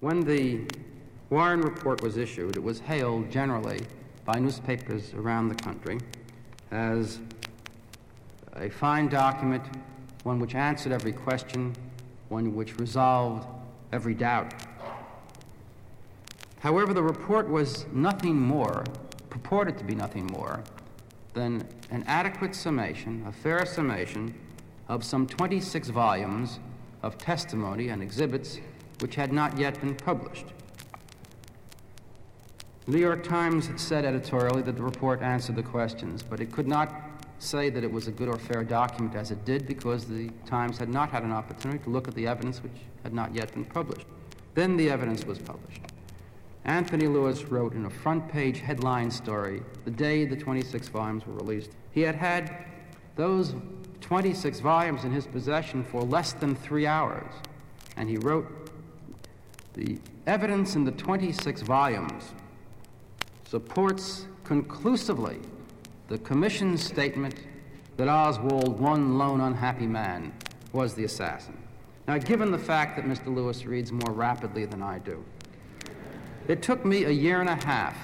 [0.00, 0.60] When the
[1.30, 3.80] Warren report was issued, it was hailed generally
[4.26, 5.98] by newspapers around the country
[6.70, 7.18] as
[8.52, 9.62] a fine document,
[10.22, 11.74] one which answered every question,
[12.28, 13.48] one which resolved
[13.90, 14.52] every doubt.
[16.58, 18.84] However, the report was nothing more,
[19.30, 20.62] purported to be nothing more,
[21.32, 24.34] than an adequate summation, a fair summation,
[24.88, 26.60] of some 26 volumes
[27.02, 28.58] of testimony and exhibits
[29.00, 30.46] which had not yet been published.
[32.86, 36.68] The New York Times said editorially that the report answered the questions, but it could
[36.68, 36.94] not
[37.38, 40.78] say that it was a good or fair document as it did because the Times
[40.78, 43.64] had not had an opportunity to look at the evidence which had not yet been
[43.64, 44.06] published.
[44.54, 45.82] Then the evidence was published.
[46.64, 51.34] Anthony Lewis wrote in a front page headline story the day the 26 volumes were
[51.34, 51.70] released.
[51.92, 52.66] He had had
[53.16, 53.54] those
[54.00, 57.32] 26 volumes in his possession for less than three hours,
[57.96, 58.65] and he wrote
[59.76, 62.32] the evidence in the 26 volumes
[63.46, 65.38] supports conclusively
[66.08, 67.34] the Commission's statement
[67.96, 70.32] that Oswald, one lone unhappy man,
[70.72, 71.56] was the assassin.
[72.08, 73.34] Now, given the fact that Mr.
[73.34, 75.24] Lewis reads more rapidly than I do,
[76.48, 77.96] it took me a year and a half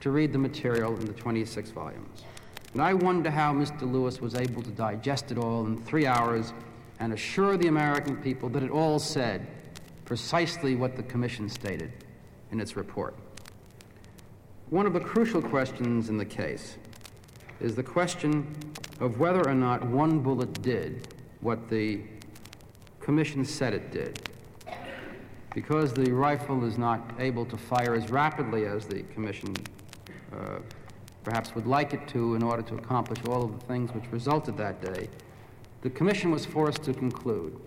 [0.00, 2.24] to read the material in the 26 volumes.
[2.72, 3.90] And I wonder how Mr.
[3.90, 6.52] Lewis was able to digest it all in three hours
[7.00, 9.46] and assure the American people that it all said
[10.10, 11.92] precisely what the Commission stated
[12.50, 13.14] in its report.
[14.70, 16.78] One of the crucial questions in the case
[17.60, 18.52] is the question
[18.98, 22.00] of whether or not one bullet did what the
[22.98, 24.28] Commission said it did.
[25.54, 29.54] Because the rifle is not able to fire as rapidly as the Commission
[30.32, 30.58] uh,
[31.22, 34.56] perhaps would like it to in order to accomplish all of the things which resulted
[34.56, 35.08] that day,
[35.82, 37.60] the Commission was forced to conclude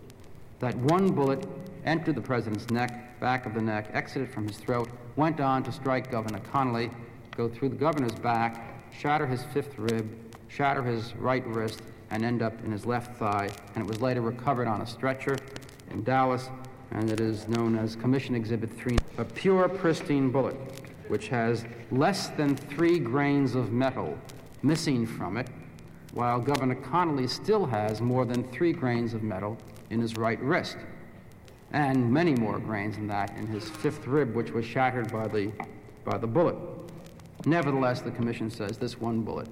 [0.64, 1.46] that one bullet
[1.84, 5.74] entered the president's neck, back of the neck, exited from his throat, went on to
[5.74, 6.90] strike Governor Connally,
[7.36, 10.10] go through the governor's back, shatter his fifth rib,
[10.48, 11.82] shatter his right wrist,
[12.12, 13.50] and end up in his left thigh.
[13.76, 15.36] And it was later recovered on a stretcher
[15.92, 16.50] in Dallas,
[16.92, 20.56] and it is known as Commission Exhibit 3, a pure, pristine bullet,
[21.10, 24.18] which has less than three grains of metal
[24.62, 25.50] missing from it,
[26.14, 29.58] while Governor Connally still has more than three grains of metal
[29.90, 30.78] in his right wrist
[31.74, 35.52] and many more grains than that in his fifth rib, which was shattered by the,
[36.06, 36.56] by the bullet.
[37.46, 39.50] Nevertheless, the Commission says this one bullet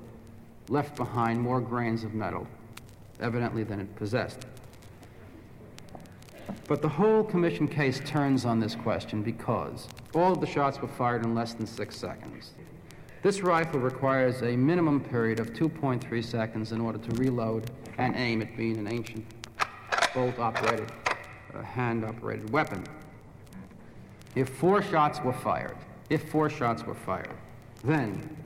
[0.69, 2.47] left behind more grains of metal,
[3.19, 4.45] evidently, than it possessed.
[6.67, 10.87] But the whole Commission case turns on this question because all of the shots were
[10.87, 12.51] fired in less than six seconds.
[13.23, 18.41] This rifle requires a minimum period of 2.3 seconds in order to reload and aim,
[18.41, 19.25] it being an ancient
[20.13, 20.91] bolt operated
[21.53, 22.83] a hand operated weapon.
[24.35, 25.77] If four shots were fired,
[26.09, 27.35] if four shots were fired,
[27.83, 28.37] then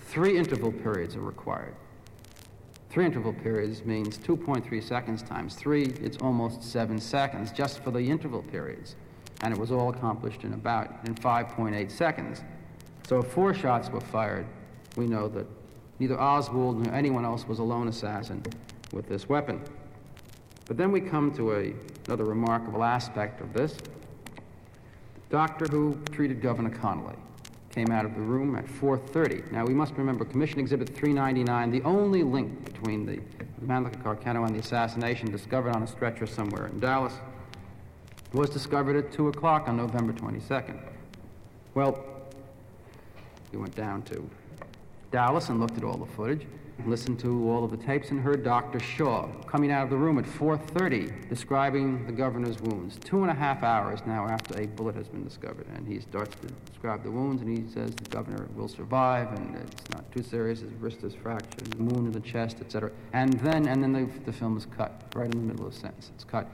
[0.00, 1.74] three interval periods are required.
[2.90, 8.00] Three interval periods means 2.3 seconds times three, it's almost seven seconds just for the
[8.00, 8.96] interval periods.
[9.42, 12.42] And it was all accomplished in about in 5.8 seconds.
[13.06, 14.46] So if four shots were fired,
[14.96, 15.46] we know that
[15.98, 18.42] neither Oswald nor anyone else was a lone assassin
[18.92, 19.60] with this weapon.
[20.68, 21.74] But then we come to a,
[22.06, 23.72] another remarkable aspect of this.
[23.72, 27.16] The doctor who treated Governor Connally
[27.70, 29.50] came out of the room at 4.30.
[29.50, 33.18] Now, we must remember Commission Exhibit 399, the only link between the
[33.64, 37.14] Mannlicher Carcano and the assassination discovered on a stretcher somewhere in Dallas,
[38.32, 40.78] was discovered at 2 o'clock on November 22nd.
[41.74, 42.04] Well,
[43.50, 44.28] he went down to
[45.10, 46.46] Dallas and looked at all the footage
[46.86, 48.80] listened to all of the tapes and heard Dr.
[48.80, 52.98] Shaw coming out of the room at 4.30 describing the governor's wounds.
[53.04, 55.66] Two and a half hours now after a bullet has been discovered.
[55.74, 59.56] And he starts to describe the wounds and he says the governor will survive and
[59.56, 60.60] it's not too serious.
[60.60, 62.90] His wrist is fractured, the wound in the chest, etc.
[63.12, 65.80] And then, and then the, the film is cut right in the middle of the
[65.80, 66.10] sentence.
[66.14, 66.48] It's cut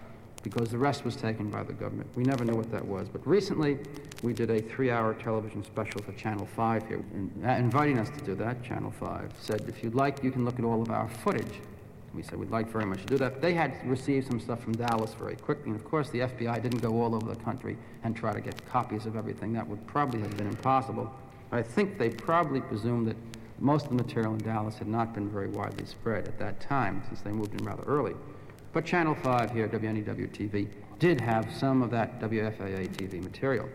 [0.45, 2.09] because the rest was taken by the government.
[2.15, 3.09] We never knew what that was.
[3.09, 3.79] But recently,
[4.23, 7.03] we did a three-hour television special for Channel 5 here.
[7.43, 10.59] Uh, inviting us to do that, Channel 5 said, if you'd like, you can look
[10.59, 11.61] at all of our footage.
[12.15, 13.41] We said, we'd like very much to do that.
[13.41, 15.71] They had received some stuff from Dallas very quickly.
[15.71, 18.65] And of course, the FBI didn't go all over the country and try to get
[18.67, 19.53] copies of everything.
[19.55, 21.13] That would probably have been impossible.
[21.51, 23.17] I think they probably presumed that
[23.59, 27.03] most of the material in Dallas had not been very widely spread at that time,
[27.09, 28.15] since they moved in rather early.
[28.75, 30.67] But Channel 5 here, WNEW TV,
[30.99, 33.69] did have some of that WFAA TV material.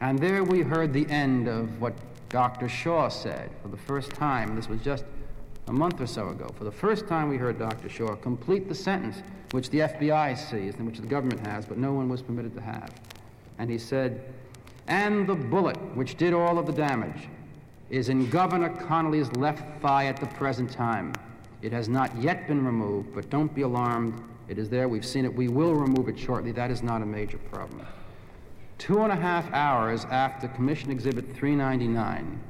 [0.00, 1.94] And there we heard the end of what
[2.28, 2.68] Dr.
[2.68, 4.54] Shaw said for the first time.
[4.54, 5.04] This was just
[5.66, 6.48] a month or so ago.
[6.56, 7.88] For the first time, we heard Dr.
[7.88, 9.20] Shaw complete the sentence
[9.50, 12.60] which the FBI sees and which the government has, but no one was permitted to
[12.60, 12.94] have.
[13.58, 14.32] And he said,
[14.86, 17.28] And the bullet which did all of the damage
[17.90, 21.14] is in Governor Connally's left thigh at the present time.
[21.62, 24.22] It has not yet been removed, but don't be alarmed.
[24.48, 24.88] It is there.
[24.88, 25.34] We've seen it.
[25.34, 26.52] We will remove it shortly.
[26.52, 27.86] That is not a major problem.
[28.78, 32.40] Two and a half hours after Commission Exhibit 399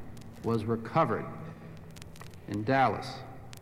[0.45, 1.25] was recovered
[2.49, 3.07] in Dallas,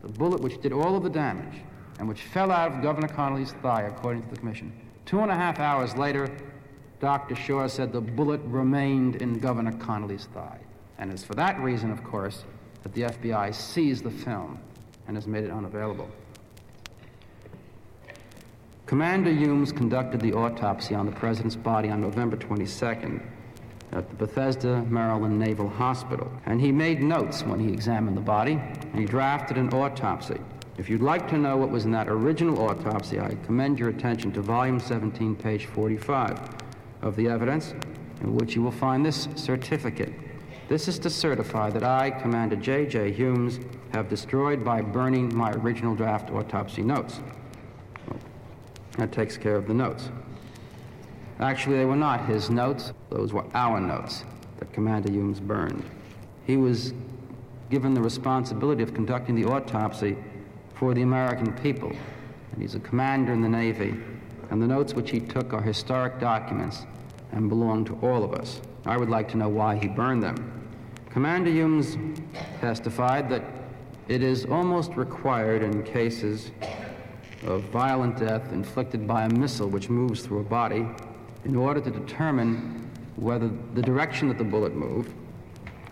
[0.03, 1.61] the bullet which did all of the damage
[1.99, 4.73] and which fell out of Governor Connally's thigh, according to the Commission.
[5.07, 6.29] Two and a half hours later,
[7.01, 7.37] Dr.
[7.37, 10.59] Shaw said the bullet remained in Governor Connally's thigh.
[10.99, 12.45] And it's for that reason, of course,
[12.83, 14.59] that the FBI seized the film
[15.07, 16.09] and has made it unavailable.
[18.87, 23.23] Commander Humes conducted the autopsy on the president's body on November 22nd
[23.93, 26.31] at the Bethesda, Maryland Naval Hospital.
[26.45, 30.39] And he made notes when he examined the body, and he drafted an autopsy.
[30.77, 34.33] If you'd like to know what was in that original autopsy, I commend your attention
[34.33, 36.39] to volume 17, page 45
[37.01, 37.73] of the evidence,
[38.21, 40.13] in which you will find this certificate.
[40.69, 43.13] This is to certify that I, Commander J.J.
[43.13, 43.61] Humes,
[43.95, 47.21] have destroyed by burning my original draft autopsy notes.
[48.99, 50.11] That takes care of the notes.
[51.41, 54.25] Actually, they were not his notes, those were our notes
[54.59, 55.83] that Commander Humes burned.
[56.47, 56.95] He was
[57.71, 60.17] given the responsibility of conducting the autopsy
[60.75, 61.91] for the American people,
[62.53, 63.97] and he's a commander in the Navy,
[64.51, 66.87] and the notes which he took are historic documents
[67.33, 68.61] and belong to all of us.
[68.87, 70.37] I would like to know why he burned them.
[71.11, 71.97] Commander Humes
[72.61, 73.43] testified that
[74.07, 76.51] it is almost required in cases
[77.45, 80.87] of violent death inflicted by a missile which moves through a body
[81.45, 85.13] in order to determine whether the direction that the bullet moved,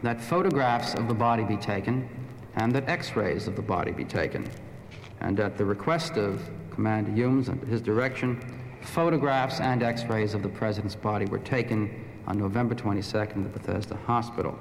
[0.02, 2.08] that photographs of the body be taken,
[2.56, 4.48] and that x-rays of the body be taken.
[5.20, 8.40] And at the request of Commander Humes and his direction,
[8.80, 14.58] photographs and x-rays of the president's body were taken on November 22nd at Bethesda Hospital,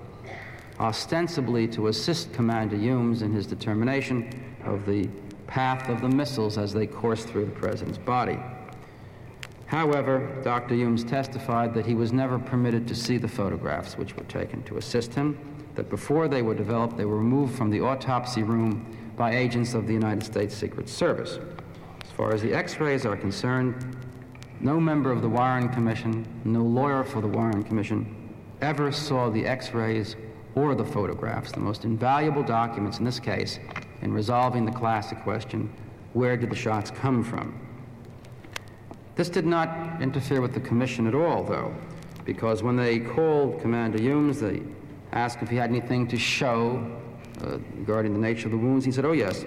[0.79, 5.09] ostensibly to assist Commander Humes in his determination of the
[5.51, 8.39] path of the missiles as they coursed through the president's body.
[9.65, 10.75] However, Dr.
[10.75, 14.77] Humes testified that he was never permitted to see the photographs which were taken to
[14.77, 15.37] assist him,
[15.75, 19.87] that before they were developed, they were removed from the autopsy room by agents of
[19.87, 21.37] the United States Secret Service.
[22.01, 23.97] As far as the x-rays are concerned,
[24.61, 29.45] no member of the Warren Commission, no lawyer for the Warren Commission, ever saw the
[29.45, 30.15] x-rays
[30.55, 33.59] or the photographs, the most invaluable documents in this case
[34.01, 35.71] in resolving the classic question,
[36.13, 37.59] where did the shots come from?
[39.15, 41.73] This did not interfere with the commission at all, though,
[42.25, 44.61] because when they called Commander Humes, they
[45.11, 46.99] asked if he had anything to show
[47.41, 48.85] uh, regarding the nature of the wounds.
[48.85, 49.45] He said, Oh, yes.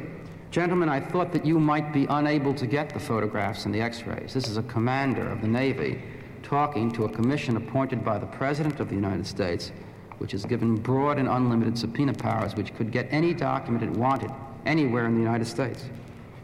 [0.51, 4.05] Gentlemen, I thought that you might be unable to get the photographs and the x
[4.05, 4.33] rays.
[4.33, 6.01] This is a commander of the Navy
[6.45, 9.73] talking to a commission appointed by the President of the United States,
[10.19, 14.31] which is given broad and unlimited subpoena powers, which could get any document it wanted
[14.67, 15.85] anywhere in the United States.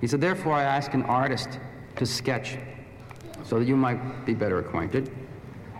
[0.00, 1.58] He said, Therefore, I ask an artist
[1.96, 2.58] to sketch
[3.44, 5.10] so that you might be better acquainted.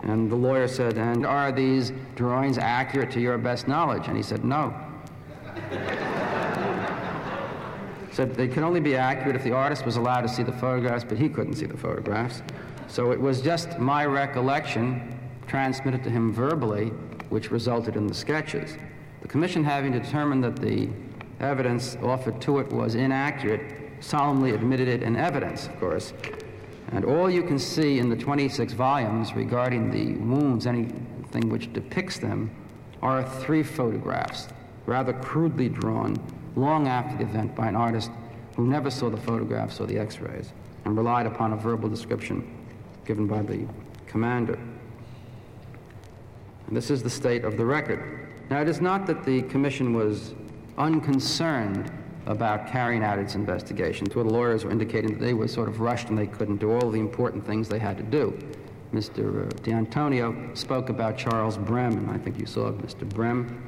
[0.03, 4.07] And the lawyer said, And are these drawings accurate to your best knowledge?
[4.07, 4.73] And he said, No.
[8.11, 11.03] said they can only be accurate if the artist was allowed to see the photographs,
[11.03, 12.41] but he couldn't see the photographs.
[12.87, 15.17] So it was just my recollection
[15.47, 16.91] transmitted to him verbally,
[17.31, 18.77] which resulted in the sketches.
[19.21, 20.89] The commission, having determined that the
[21.39, 26.13] evidence offered to it was inaccurate, solemnly admitted it in evidence, of course.
[26.91, 32.19] And all you can see in the 26 volumes regarding the wounds, anything which depicts
[32.19, 32.51] them,
[33.01, 34.49] are three photographs,
[34.85, 36.17] rather crudely drawn
[36.55, 38.11] long after the event by an artist
[38.57, 40.51] who never saw the photographs or the x rays
[40.83, 42.57] and relied upon a verbal description
[43.05, 43.65] given by the
[44.05, 44.59] commander.
[46.71, 48.29] And this is the state of the record.
[48.49, 50.33] Now, it is not that the commission was
[50.77, 51.91] unconcerned
[52.27, 54.07] about carrying out its investigation.
[54.07, 56.61] Two of the lawyers were indicating that they were sort of rushed and they couldn't
[56.61, 58.39] do all the important things they had to do.
[58.93, 59.47] Mr.
[59.47, 63.03] Uh, D'Antonio spoke about Charles Brehm, and I think you saw Mr.
[63.03, 63.61] Brehm.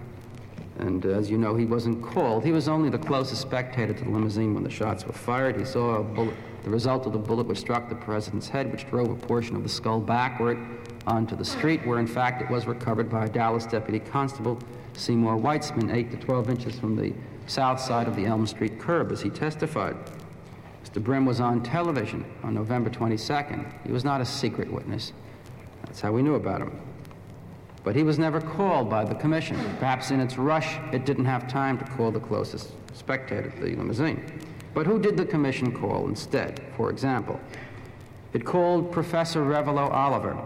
[0.80, 2.46] And uh, as you know, he wasn't called.
[2.46, 5.58] He was only the closest spectator to the limousine when the shots were fired.
[5.58, 9.10] He saw bullet, the result of the bullet which struck the president's head, which drove
[9.10, 10.58] a portion of the skull backward
[11.08, 14.58] onto the street, where in fact it was recovered by a Dallas deputy constable,
[14.94, 17.14] Seymour Weitzman, 8 to 12 inches from the
[17.48, 19.96] south side of the Elm Street curb, as he testified.
[20.84, 21.04] Mr.
[21.04, 23.66] Brehm was on television on November 22nd.
[23.86, 25.14] He was not a secret witness.
[25.86, 26.80] That's how we knew about him.
[27.84, 29.58] But he was never called by the commission.
[29.80, 33.76] Perhaps in its rush, it didn't have time to call the closest spectator to the
[33.76, 34.40] limousine.
[34.74, 36.62] But who did the commission call instead?
[36.78, 37.40] For example,
[38.32, 40.38] it called Professor Revilo Oliver,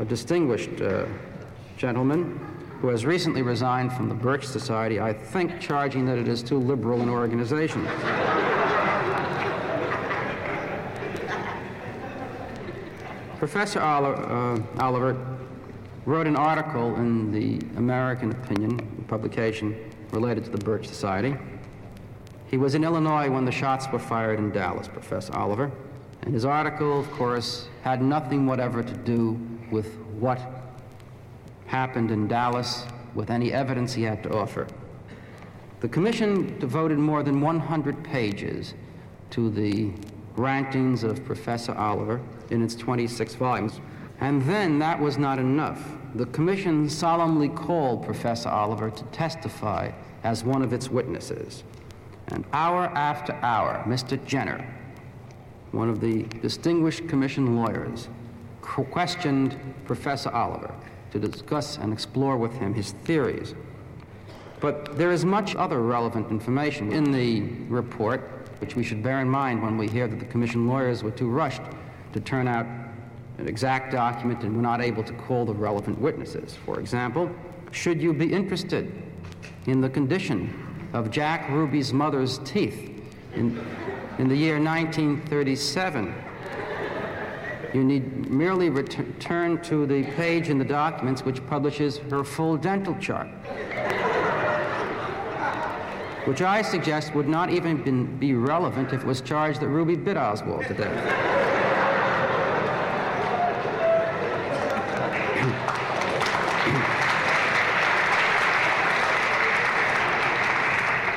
[0.00, 1.04] a distinguished uh,
[1.76, 2.40] gentleman
[2.80, 6.58] who has recently resigned from the Birch Society, I think charging that it is too
[6.58, 7.86] liberal an organization.
[13.38, 15.26] Professor Oliver, uh, Oliver
[16.06, 19.76] wrote an article in the American Opinion publication
[20.12, 21.36] related to the Birch Society.
[22.46, 25.70] He was in Illinois when the shots were fired in Dallas, Professor Oliver,
[26.22, 29.38] and his article, of course, had nothing whatever to do
[29.70, 30.40] with what
[31.66, 32.84] happened in Dallas,
[33.14, 34.66] with any evidence he had to offer.
[35.80, 38.74] The commission devoted more than 100 pages
[39.30, 39.92] to the
[40.36, 43.80] rantings of Professor Oliver in its 26 volumes.
[44.20, 45.96] And then that was not enough.
[46.14, 51.62] The commission solemnly called Professor Oliver to testify as one of its witnesses.
[52.28, 54.22] And hour after hour, Mr.
[54.26, 54.66] Jenner,
[55.72, 58.08] one of the distinguished commission lawyers,
[58.84, 60.72] questioned Professor Oliver
[61.10, 63.54] to discuss and explore with him his theories.
[64.60, 68.20] But there is much other relevant information in the report,
[68.58, 71.28] which we should bear in mind when we hear that the commission lawyers were too
[71.28, 71.62] rushed
[72.12, 72.66] to turn out
[73.38, 76.54] an exact document and were not able to call the relevant witnesses.
[76.64, 77.30] For example,
[77.72, 78.92] should you be interested
[79.66, 83.02] in the condition of Jack Ruby's mother's teeth
[83.34, 83.64] in,
[84.18, 86.14] in the year 1937,
[87.72, 92.96] you need merely return to the page in the documents which publishes her full dental
[92.96, 93.28] chart,
[96.26, 99.96] which I suggest would not even been, be relevant if it was charged that Ruby
[99.96, 101.36] bit Oswald to death.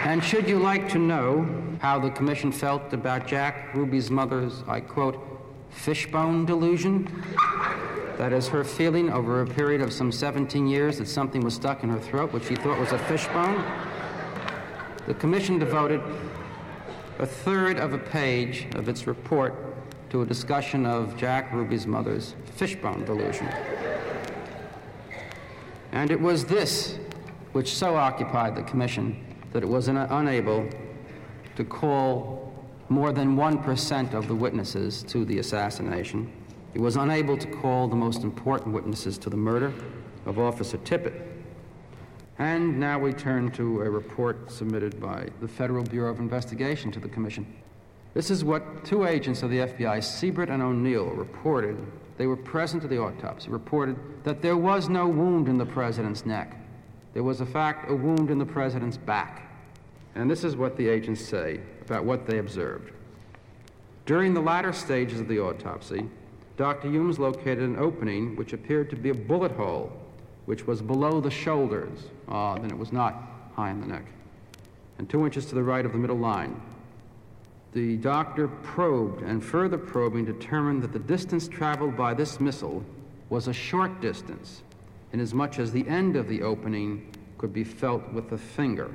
[0.05, 1.47] And should you like to know
[1.79, 5.32] how the Commission felt about Jack Ruby's mother's, I quote,
[5.73, 7.23] fishbone delusion?
[8.17, 11.83] That is her feeling over a period of some 17 years that something was stuck
[11.83, 13.63] in her throat, which she thought was a fishbone.
[15.07, 16.01] The Commission devoted
[17.19, 19.55] a third of a page of its report
[20.11, 23.47] to a discussion of Jack Ruby's mother's fishbone delusion.
[25.91, 26.97] And it was this
[27.51, 30.67] which so occupied the Commission that it was unable
[31.55, 32.42] to call
[32.93, 36.31] more than 1% of the witnesses to the assassination.
[36.73, 39.73] He was unable to call the most important witnesses to the murder
[40.27, 41.27] of Officer Tippit.
[42.37, 46.99] And now we turn to a report submitted by the Federal Bureau of Investigation to
[46.99, 47.51] the Commission.
[48.13, 51.77] This is what two agents of the FBI, Sibert and O'Neill, reported.
[52.17, 56.27] They were present at the autopsy, reported that there was no wound in the president's
[56.27, 56.59] neck.
[57.15, 59.52] There was, in fact, a wound in the president's back.
[60.15, 62.91] And this is what the agents say about what they observed.
[64.05, 66.09] During the latter stages of the autopsy,
[66.57, 66.89] Dr.
[66.89, 69.91] Humes located an opening which appeared to be a bullet hole,
[70.45, 72.09] which was below the shoulders.
[72.27, 73.15] Ah, then it was not
[73.55, 74.05] high in the neck,
[74.97, 76.61] and two inches to the right of the middle line.
[77.71, 82.83] The doctor probed and further probing determined that the distance traveled by this missile
[83.29, 84.61] was a short distance,
[85.11, 88.91] inasmuch as the end of the opening could be felt with the finger,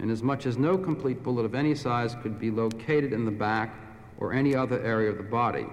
[0.00, 3.74] inasmuch as no complete bullet of any size could be located in the back
[4.18, 5.66] or any other area of the body,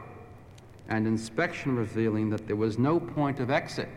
[0.89, 3.89] and inspection revealing that there was no point of exit,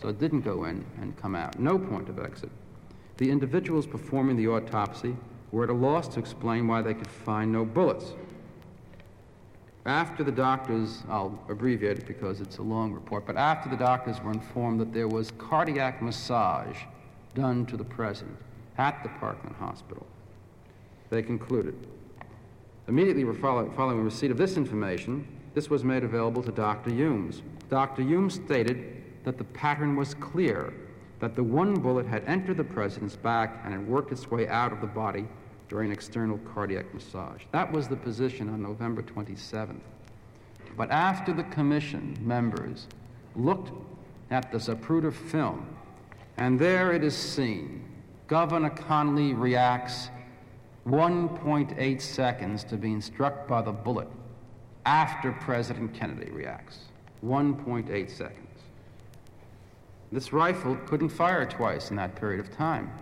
[0.00, 2.50] so it didn't go in and come out, no point of exit.
[3.18, 5.16] The individuals performing the autopsy
[5.50, 8.12] were at a loss to explain why they could find no bullets.
[9.86, 14.20] After the doctors, I'll abbreviate it because it's a long report, but after the doctors
[14.22, 16.76] were informed that there was cardiac massage
[17.34, 18.36] done to the president
[18.78, 20.06] at the Parkland Hospital,
[21.10, 21.74] they concluded.
[22.86, 26.90] Immediately following, following receipt of this information, this was made available to Dr.
[26.90, 27.42] Humes.
[27.68, 28.02] Dr.
[28.02, 30.72] Humes stated that the pattern was clear,
[31.20, 34.72] that the one bullet had entered the president's back and had worked its way out
[34.72, 35.26] of the body
[35.68, 37.42] during external cardiac massage.
[37.52, 39.80] That was the position on November 27th.
[40.76, 42.86] But after the commission members
[43.34, 43.72] looked
[44.30, 45.66] at the Zapruder film,
[46.36, 47.84] and there it is seen,
[48.28, 50.10] Governor Connally reacts
[50.86, 54.08] 1.8 seconds to being struck by the bullet
[54.84, 56.80] after President Kennedy reacts.
[57.24, 58.46] 1.8 seconds.
[60.12, 62.92] This rifle couldn't fire twice in that period of time.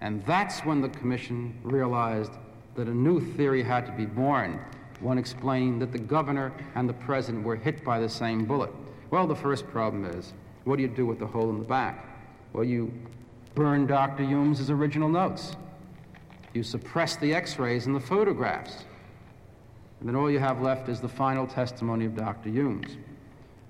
[0.00, 2.32] And that's when the Commission realized
[2.74, 4.60] that a new theory had to be born,
[4.98, 8.72] one explaining that the governor and the president were hit by the same bullet.
[9.10, 10.32] Well, the first problem is
[10.64, 12.08] what do you do with the hole in the back?
[12.52, 12.92] Well, you
[13.54, 14.24] burn Dr.
[14.24, 15.56] Humes' original notes.
[16.52, 18.84] You suppress the x rays and the photographs.
[20.00, 22.50] And then all you have left is the final testimony of Dr.
[22.50, 22.96] Humes.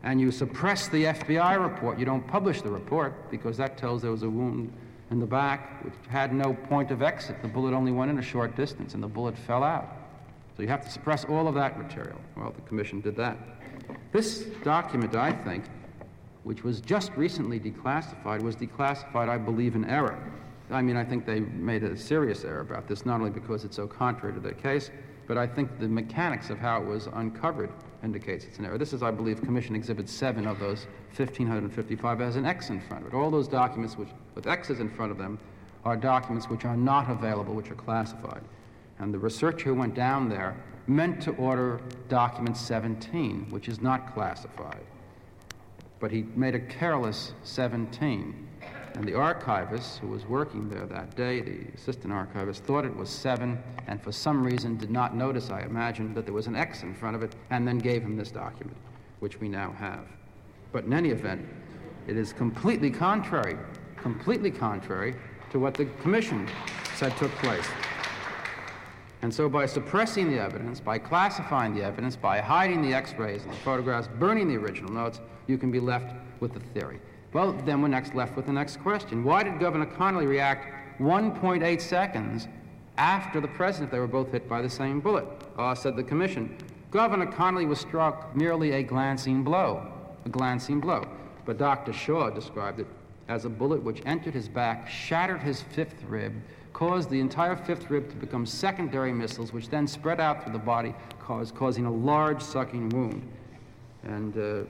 [0.03, 4.11] and you suppress the FBI report, you don't publish the report because that tells there
[4.11, 4.71] was a wound
[5.11, 7.41] in the back which had no point of exit.
[7.41, 9.97] The bullet only went in a short distance and the bullet fell out.
[10.57, 12.21] So you have to suppress all of that material.
[12.37, 13.38] Well, the commission did that.
[14.12, 15.64] This document, I think,
[16.45, 20.19] which was just recently declassified, was declassified, I believe, in error.
[20.71, 23.77] I mean, I think they made a serious error about this, not only because it's
[23.77, 24.91] so contrary to their case,
[25.27, 27.71] but I think the mechanics of how it was uncovered
[28.03, 28.79] indicates it's an error.
[28.79, 30.87] This is, I believe, Commission Exhibit 7 of those
[31.17, 33.17] 1,555 has an X in front of it.
[33.17, 35.39] All those documents which, with X's in front of them
[35.85, 38.43] are documents which are not available, which are classified.
[38.99, 44.13] And the researcher who went down there meant to order document 17, which is not
[44.15, 44.85] classified.
[46.01, 48.49] But he made a careless 17.
[48.95, 53.11] And the archivist who was working there that day, the assistant archivist, thought it was
[53.11, 56.85] 7 and for some reason did not notice, I imagine, that there was an X
[56.85, 58.77] in front of it and then gave him this document,
[59.19, 60.07] which we now have.
[60.71, 61.45] But in any event,
[62.07, 63.57] it is completely contrary,
[63.97, 65.17] completely contrary
[65.51, 66.49] to what the commission
[66.95, 67.67] said took place.
[69.25, 73.43] And so, by suppressing the evidence, by classifying the evidence, by hiding the x rays
[73.45, 77.00] and the photographs, burning the original notes, you can be left with the theory.
[77.33, 79.25] Well, then we're next left with the next question.
[79.25, 82.49] Why did Governor Connally react 1.8 seconds
[82.99, 83.90] after the president?
[83.90, 85.25] They were both hit by the same bullet.
[85.57, 86.59] Ah, said the commission.
[86.90, 89.90] Governor Connally was struck merely a glancing blow,
[90.26, 91.02] a glancing blow.
[91.47, 91.95] But Dr.
[91.95, 92.87] Shaw described it
[93.28, 96.35] as a bullet which entered his back, shattered his fifth rib,
[96.75, 100.59] caused the entire fifth rib to become secondary missiles, which then spread out through the
[100.59, 103.26] body, cause, causing a large sucking wound.
[104.02, 104.64] And uh,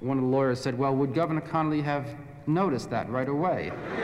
[0.00, 2.14] one of the lawyers said, Well, would Governor Connally have
[2.46, 3.70] noticed that right away?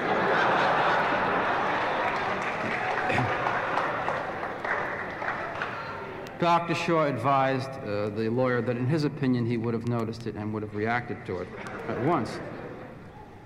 [6.38, 6.74] Dr.
[6.74, 10.54] Shaw advised uh, the lawyer that, in his opinion, he would have noticed it and
[10.54, 11.48] would have reacted to it
[11.88, 12.40] at once.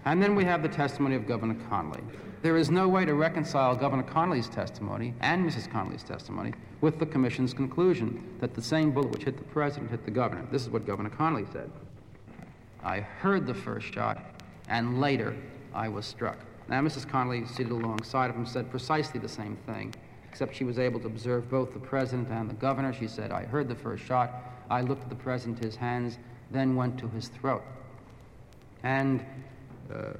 [0.05, 2.03] And then we have the testimony of Governor Connally.
[2.43, 5.69] There is no way to reconcile Governor Connally's testimony and Mrs.
[5.69, 10.05] Connally's testimony with the Commission's conclusion that the same bullet which hit the President hit
[10.05, 10.47] the Governor.
[10.51, 11.71] This is what Governor Connally said.
[12.85, 15.35] I heard the first shot, and later
[15.75, 16.39] I was struck.
[16.69, 17.07] Now, Mrs.
[17.07, 19.95] Connally, seated alongside of him, said precisely the same thing,
[20.29, 22.93] except she was able to observe both the President and the Governor.
[22.93, 26.19] She said, I heard the first shot, I looked at the President, his hands,
[26.51, 27.63] then went to his throat.
[28.83, 29.25] And
[29.93, 30.15] uh,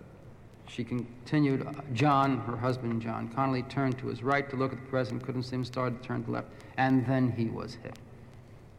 [0.69, 4.79] she continued, uh, John, her husband, John Connally, turned to his right to look at
[4.79, 7.75] the president, couldn't see him, started to turn to the left, and then he was
[7.83, 7.99] hit.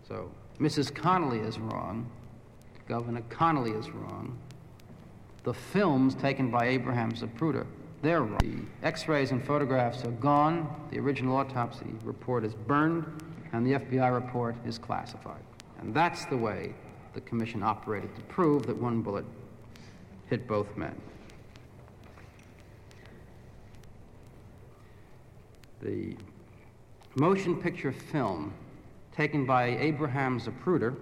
[0.07, 0.91] So Mrs.
[0.91, 2.09] Connally is wrong.
[2.87, 4.37] Governor Connally is wrong.
[5.43, 7.65] The films taken by Abraham Zapruder,
[8.01, 8.67] they're wrong.
[8.81, 10.69] The x-rays and photographs are gone.
[10.91, 13.05] The original autopsy report is burned,
[13.53, 15.41] and the FBI report is classified.
[15.79, 16.73] And that's the way
[17.13, 19.25] the commission operated to prove that one bullet
[20.29, 20.95] hit both men.
[25.81, 26.15] The
[27.15, 28.53] motion picture film
[29.15, 30.95] taken by Abraham Zapruder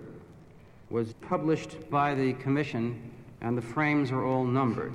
[0.89, 3.11] was published by the commission,
[3.41, 4.93] and the frames are all numbered.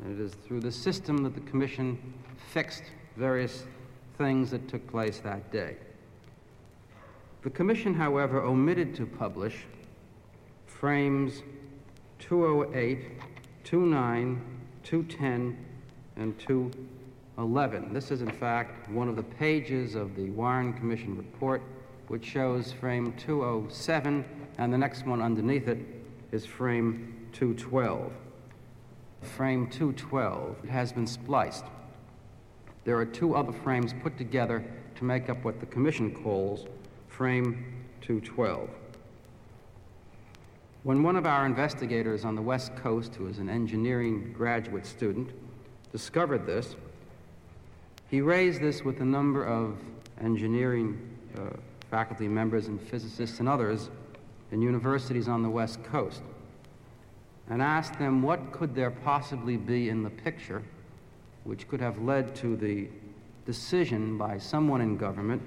[0.00, 1.98] And it is through the system that the commission
[2.52, 2.82] fixed
[3.16, 3.64] various
[4.18, 5.76] things that took place that day.
[7.42, 9.64] The commission, however, omitted to publish
[10.66, 11.42] frames
[12.18, 13.20] 208,
[13.64, 14.40] 29,
[14.82, 15.66] 210,
[16.16, 16.38] and
[17.36, 17.92] 211.
[17.92, 21.62] This is, in fact, one of the pages of the Warren Commission report
[22.06, 24.24] which shows frame 207,
[24.58, 25.78] and the next one underneath it
[26.30, 28.12] is frame 212.
[29.22, 31.64] Frame 212 has been spliced.
[32.84, 36.66] There are two other frames put together to make up what the Commission calls
[37.08, 38.68] frame 212.
[40.84, 45.30] When one of our investigators on the West Coast, who is an engineering graduate student,
[45.90, 46.76] discovered this,
[48.14, 49.76] he raised this with a number of
[50.20, 50.96] engineering
[51.36, 51.40] uh,
[51.90, 53.90] faculty members and physicists and others
[54.52, 56.22] in universities on the West Coast
[57.50, 60.62] and asked them what could there possibly be in the picture
[61.42, 62.86] which could have led to the
[63.46, 65.42] decision by someone in government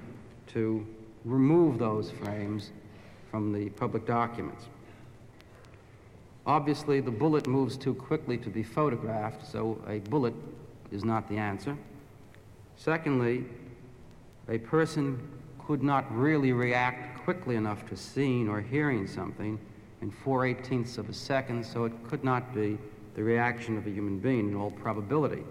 [0.48, 0.86] to
[1.24, 2.70] remove those frames
[3.30, 4.66] from the public documents.
[6.44, 10.34] Obviously, the bullet moves too quickly to be photographed, so a bullet
[10.92, 11.74] is not the answer.
[12.78, 13.44] Secondly,
[14.48, 15.20] a person
[15.66, 19.58] could not really react quickly enough to seeing or hearing something
[20.00, 22.78] in 4 eighteenths of a second, so it could not be
[23.16, 25.42] the reaction of a human being in all probability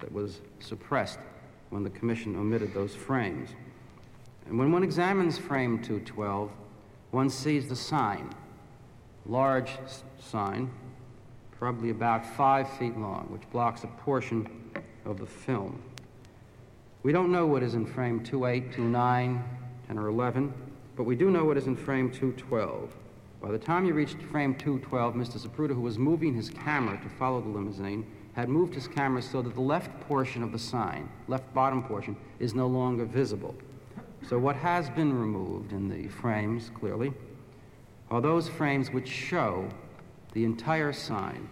[0.00, 1.20] that was suppressed
[1.70, 3.50] when the Commission omitted those frames.
[4.46, 6.50] And when one examines frame 212,
[7.12, 8.28] one sees the sign.
[9.24, 9.70] large
[10.18, 10.68] sign,
[11.52, 14.48] probably about five feet long, which blocks a portion
[15.04, 15.80] of the film.
[17.02, 19.44] We don't know what is in frame 28, 29,
[19.88, 20.54] 10, or 11,
[20.94, 22.94] but we do know what is in frame 212.
[23.40, 25.44] By the time you reached frame 212, Mr.
[25.44, 29.42] Zapruder, who was moving his camera to follow the limousine, had moved his camera so
[29.42, 33.56] that the left portion of the sign, left bottom portion, is no longer visible.
[34.28, 37.12] So what has been removed in the frames, clearly,
[38.12, 39.68] are those frames which show
[40.34, 41.48] the entire sign.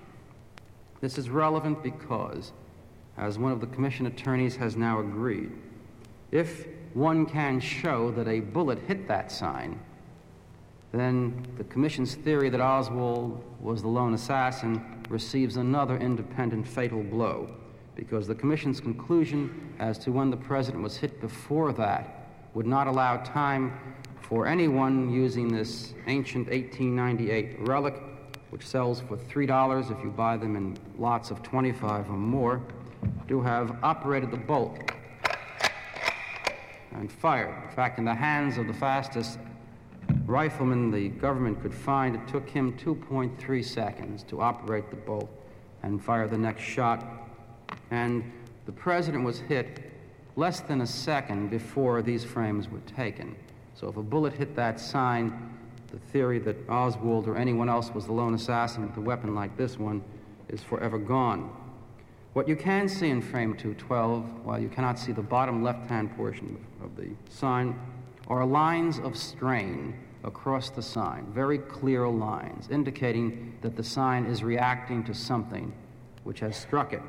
[1.01, 2.53] This is relevant because,
[3.21, 5.53] as one of the commission attorneys has now agreed,
[6.33, 9.79] if one can show that a bullet hit that sign,
[10.91, 17.55] then the commission's theory that Oswald was the lone assassin receives another independent fatal blow
[17.95, 22.87] because the commission's conclusion as to when the president was hit before that would not
[22.87, 23.79] allow time
[24.23, 27.95] for anyone using this ancient 1898 relic,
[28.49, 32.63] which sells for $3 if you buy them in lots of 25 or more,
[33.29, 34.79] to have operated the bolt
[36.93, 37.55] and fired.
[37.65, 39.39] In fact, in the hands of the fastest
[40.27, 45.31] rifleman the government could find, it took him 2.3 seconds to operate the bolt
[45.83, 47.05] and fire the next shot.
[47.91, 48.31] And
[48.67, 49.93] the president was hit
[50.37, 53.35] less than a second before these frames were taken.
[53.75, 55.57] So if a bullet hit that sign,
[55.91, 59.57] the theory that Oswald or anyone else was the lone assassin with a weapon like
[59.57, 60.03] this one
[60.49, 61.57] is forever gone.
[62.33, 66.65] What you can see in frame 212, while you cannot see the bottom left-hand portion
[66.83, 67.77] of the sign,
[68.29, 74.45] are lines of strain across the sign, very clear lines, indicating that the sign is
[74.45, 75.73] reacting to something
[76.23, 77.03] which has struck it.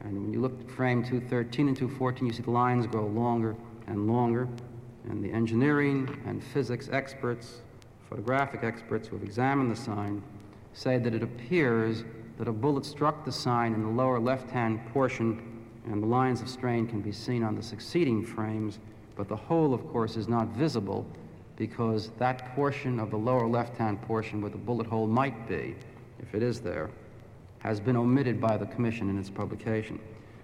[0.00, 3.56] And when you look at frame 213 and 214, you see the lines grow longer
[3.86, 4.46] and longer.
[5.08, 7.62] And the engineering and physics experts,
[8.10, 10.22] photographic experts who have examined the sign,
[10.74, 12.04] say that it appears
[12.38, 15.42] that a bullet struck the sign in the lower left-hand portion,
[15.86, 18.78] and the lines of strain can be seen on the succeeding frames,
[19.16, 21.04] but the whole, of course, is not visible
[21.56, 25.74] because that portion of the lower left-hand portion where the bullet hole might be,
[26.20, 26.88] if it is there,
[27.58, 29.98] has been omitted by the Commission in its publication.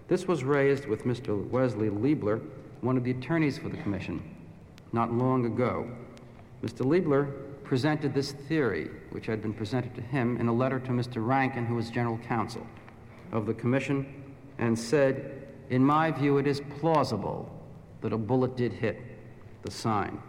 [0.08, 1.48] This was raised with Mr.
[1.48, 2.40] Wesley Liebeler,
[2.80, 4.20] one of the attorneys for the Commission,
[4.92, 5.88] not long ago.
[6.62, 6.84] Mr.
[6.84, 7.32] Liebeler
[7.64, 11.26] presented this theory, which had been presented to him in a letter to Mr.
[11.26, 12.66] Rankin, who was General Counsel
[13.32, 14.24] of the Commission,
[14.58, 17.50] and said, In my view, it is plausible
[18.02, 19.00] that a bullet did hit
[19.62, 20.20] the sign.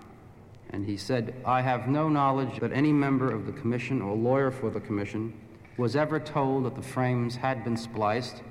[0.71, 4.49] And he said, I have no knowledge that any member of the Commission or lawyer
[4.49, 5.33] for the Commission
[5.77, 8.41] was ever told that the frames had been spliced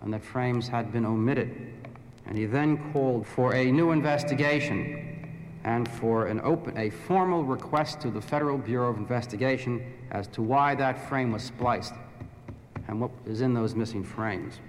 [0.00, 1.72] and that frames had been omitted.
[2.26, 5.17] And he then called for a new investigation
[5.64, 10.42] and for an open, a formal request to the Federal Bureau of Investigation as to
[10.42, 11.94] why that frame was spliced
[12.86, 14.60] and what is in those missing frames.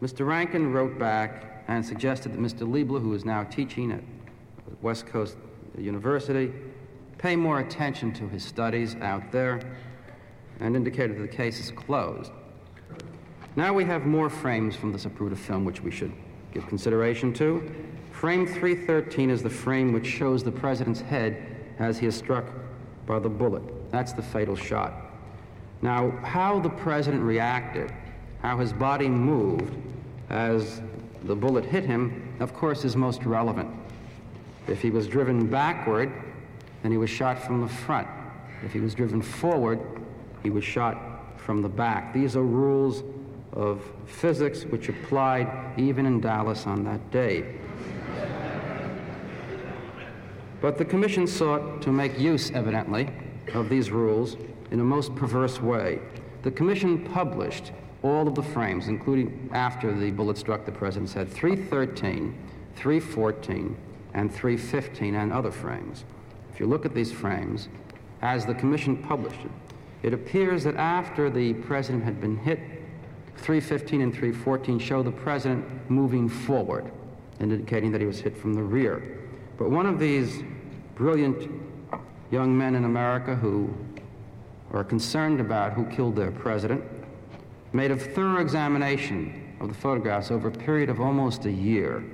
[0.00, 0.26] Mr.
[0.26, 2.60] Rankin wrote back and suggested that Mr.
[2.60, 4.02] Liebeler, who is now teaching at
[4.82, 5.36] West Coast
[5.78, 6.52] University,
[7.18, 9.60] pay more attention to his studies out there
[10.60, 12.32] and indicated that the case is closed.
[13.54, 16.12] Now we have more frames from the Zapruder film which we should
[16.52, 17.70] give consideration to.
[18.22, 21.44] Frame 313 is the frame which shows the president's head
[21.80, 22.44] as he is struck
[23.04, 23.64] by the bullet.
[23.90, 24.92] That's the fatal shot.
[25.82, 27.92] Now, how the president reacted,
[28.40, 29.74] how his body moved
[30.30, 30.80] as
[31.24, 33.68] the bullet hit him, of course, is most relevant.
[34.68, 36.12] If he was driven backward,
[36.84, 38.06] then he was shot from the front.
[38.64, 39.80] If he was driven forward,
[40.44, 42.14] he was shot from the back.
[42.14, 43.02] These are rules
[43.52, 47.58] of physics which applied even in Dallas on that day.
[50.62, 53.10] But the Commission sought to make use, evidently,
[53.52, 54.36] of these rules
[54.70, 55.98] in a most perverse way.
[56.42, 57.72] The Commission published
[58.04, 62.38] all of the frames, including after the bullet struck the president's head 313,
[62.76, 63.76] 314,
[64.14, 66.04] and 315, and other frames.
[66.54, 67.68] If you look at these frames,
[68.22, 69.50] as the Commission published it,
[70.04, 72.60] it appears that after the president had been hit,
[73.36, 76.92] 315 and 314 show the president moving forward,
[77.40, 79.18] indicating that he was hit from the rear.
[79.58, 80.42] But one of these
[80.94, 81.50] brilliant
[82.30, 83.72] young men in America who
[84.72, 86.82] are concerned about who killed their president
[87.72, 92.04] made a thorough examination of the photographs over a period of almost a year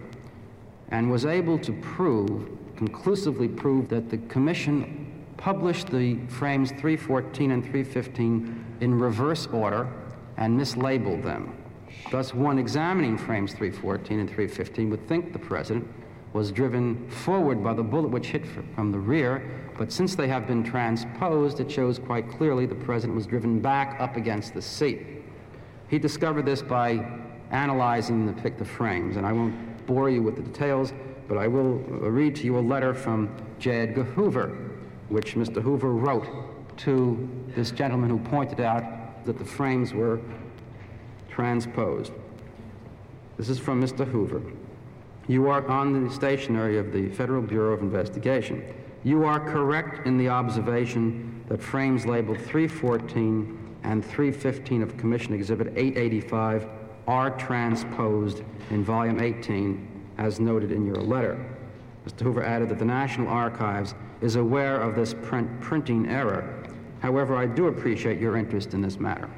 [0.90, 7.62] and was able to prove, conclusively prove, that the commission published the frames 314 and
[7.62, 9.88] 315 in reverse order
[10.36, 11.54] and mislabeled them.
[12.10, 15.88] Thus, one examining frames 314 and 315 would think the president
[16.38, 18.46] was driven forward by the bullet which hit
[18.77, 19.42] from the rear,
[19.77, 24.01] but since they have been transposed, it shows quite clearly the president was driven back
[24.01, 25.05] up against the seat.
[25.88, 27.05] He discovered this by
[27.51, 30.92] analyzing the, the frames, and I won't bore you with the details,
[31.27, 33.81] but I will read to you a letter from J.
[33.81, 34.57] Edgar Hoover,
[35.09, 35.61] which Mr.
[35.61, 36.29] Hoover wrote
[36.79, 40.20] to this gentleman who pointed out that the frames were
[41.29, 42.12] transposed.
[43.37, 44.07] This is from Mr.
[44.07, 44.40] Hoover.
[45.28, 48.64] You are on the stationery of the Federal Bureau of Investigation.
[49.04, 55.68] You are correct in the observation that frames labeled 314 and 315 of Commission Exhibit
[55.76, 56.66] 885
[57.06, 61.38] are transposed in Volume 18, as noted in your letter.
[62.06, 62.22] Mr.
[62.22, 66.64] Hoover added that the National Archives is aware of this print printing error.
[67.00, 69.28] However, I do appreciate your interest in this matter.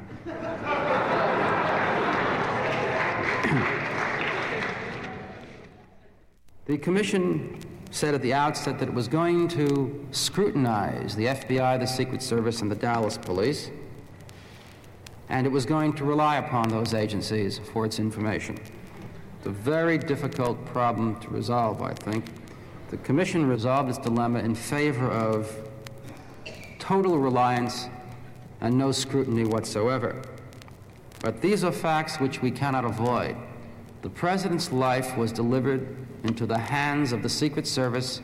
[6.70, 7.58] The Commission
[7.90, 12.62] said at the outset that it was going to scrutinize the FBI, the Secret Service,
[12.62, 13.72] and the Dallas Police,
[15.28, 18.56] and it was going to rely upon those agencies for its information.
[19.38, 22.26] It's a very difficult problem to resolve, I think.
[22.90, 25.52] The Commission resolved its dilemma in favor of
[26.78, 27.88] total reliance
[28.60, 30.22] and no scrutiny whatsoever.
[31.20, 33.34] But these are facts which we cannot avoid.
[34.02, 38.22] The President's life was delivered into the hands of the Secret Service,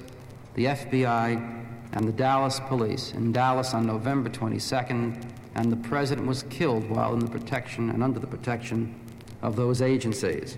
[0.55, 5.23] the FBI, and the Dallas Police in Dallas on November 22nd,
[5.55, 8.95] and the President was killed while in the protection and under the protection
[9.43, 10.57] of those agencies.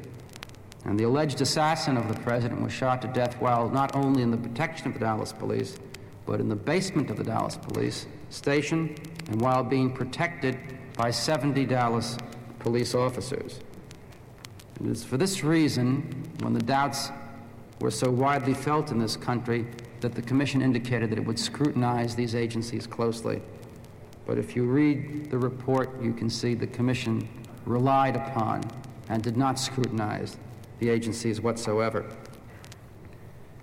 [0.85, 4.31] And the alleged assassin of the President was shot to death while not only in
[4.31, 5.79] the protection of the Dallas Police,
[6.27, 8.95] but in the basement of the Dallas Police Station
[9.29, 10.57] and while being protected
[10.97, 12.17] by 70 Dallas
[12.61, 13.61] police officers.
[14.81, 17.11] It is for this reason, when the doubts
[17.81, 19.67] were so widely felt in this country,
[20.01, 23.43] that the Commission indicated that it would scrutinize these agencies closely.
[24.27, 27.29] But if you read the report, you can see the Commission
[27.65, 28.63] relied upon
[29.09, 30.37] and did not scrutinize
[30.79, 32.05] the agencies whatsoever.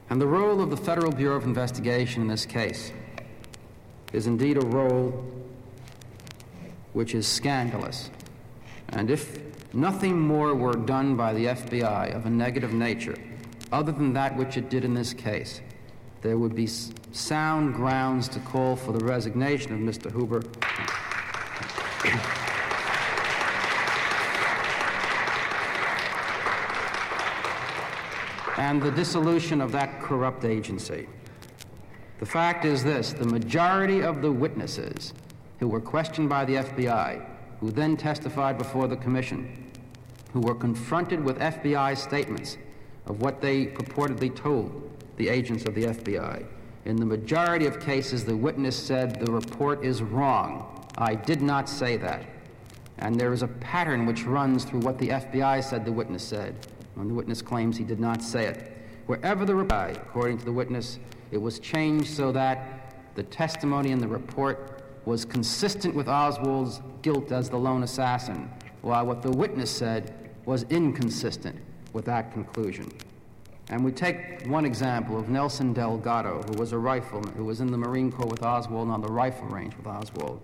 [0.09, 2.91] And the role of the Federal Bureau of Investigation in this case
[4.11, 5.23] is indeed a role
[6.93, 8.09] which is scandalous.
[8.89, 9.44] And if
[9.75, 13.17] nothing more were done by the FBI of a negative nature,
[13.71, 15.61] other than that which it did in this case,
[16.21, 20.09] there would be sound grounds to call for the resignation of Mr.
[20.09, 20.41] Hoover.
[28.57, 31.07] and the dissolution of that corrupt agency.
[32.19, 35.13] The fact is this the majority of the witnesses
[35.59, 37.23] who were questioned by the FBI,
[37.59, 39.64] who then testified before the Commission,
[40.35, 42.57] who were confronted with FBI statements
[43.05, 46.45] of what they purportedly told the agents of the FBI,
[46.83, 50.85] in the majority of cases, the witness said, The report is wrong.
[50.97, 52.25] I did not say that.
[52.97, 56.67] And there is a pattern which runs through what the FBI said the witness said
[56.95, 58.77] when the witness claims he did not say it.
[59.05, 60.99] Wherever the reply, according to the witness,
[61.31, 67.31] it was changed so that the testimony in the report was consistent with Oswald's guilt
[67.31, 68.49] as the lone assassin,
[68.81, 71.57] while what the witness said was inconsistent
[71.93, 72.91] with that conclusion.
[73.69, 77.71] And we take one example of Nelson Delgado, who was a rifleman, who was in
[77.71, 80.39] the Marine Corps with Oswald and on the rifle range with Oswald.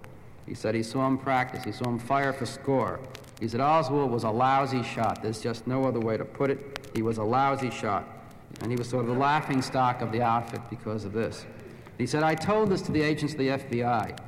[0.48, 3.00] He said he saw him practice, he saw him fire for score,
[3.42, 5.24] he said Oswald was a lousy shot.
[5.24, 6.92] There's just no other way to put it.
[6.94, 8.08] He was a lousy shot.
[8.62, 11.48] And he was sort of the laughing stock of the outfit because of this.
[11.98, 14.20] He said, I told this to the agents of the FBI.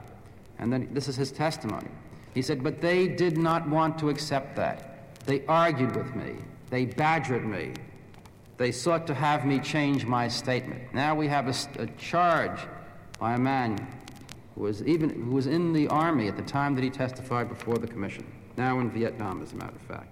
[0.57, 1.89] And then this is his testimony.
[2.33, 4.92] He said, but they did not want to accept that.
[5.25, 6.35] They argued with me.
[6.69, 7.73] They badgered me.
[8.57, 10.93] They sought to have me change my statement.
[10.93, 12.59] Now we have a, a charge
[13.19, 13.87] by a man
[14.55, 17.77] who was, even, who was in the Army at the time that he testified before
[17.77, 18.25] the commission
[18.57, 20.09] now in Vietnam, as a matter of fact.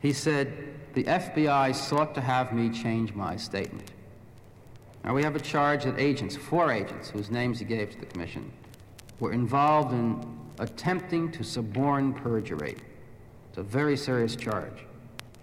[0.00, 0.52] He said,
[0.94, 3.92] The FBI sought to have me change my statement.
[5.04, 8.06] Now, we have a charge that agents, four agents, whose names he gave to the
[8.06, 8.52] Commission,
[9.18, 10.24] were involved in
[10.58, 12.76] attempting to suborn perjury.
[13.52, 14.86] It's a very serious charge.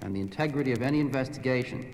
[0.01, 1.93] And the integrity of any investigation,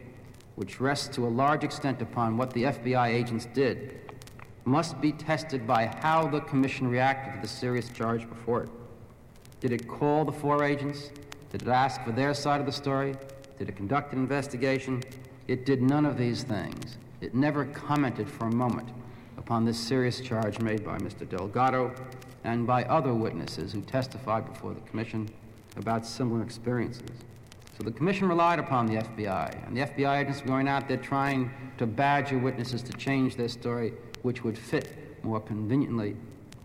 [0.55, 3.99] which rests to a large extent upon what the FBI agents did,
[4.63, 8.69] must be tested by how the Commission reacted to the serious charge before it.
[9.59, 11.11] Did it call the four agents?
[11.51, 13.13] Did it ask for their side of the story?
[13.59, 15.03] Did it conduct an investigation?
[15.49, 16.97] It did none of these things.
[17.19, 18.87] It never commented for a moment
[19.37, 21.27] upon this serious charge made by Mr.
[21.27, 21.93] Delgado
[22.45, 25.29] and by other witnesses who testified before the Commission
[25.75, 27.09] about similar experiences.
[27.77, 30.97] So the commission relied upon the FBI, and the FBI agents were going out there
[30.97, 36.15] trying to badger witnesses to change their story, which would fit more conveniently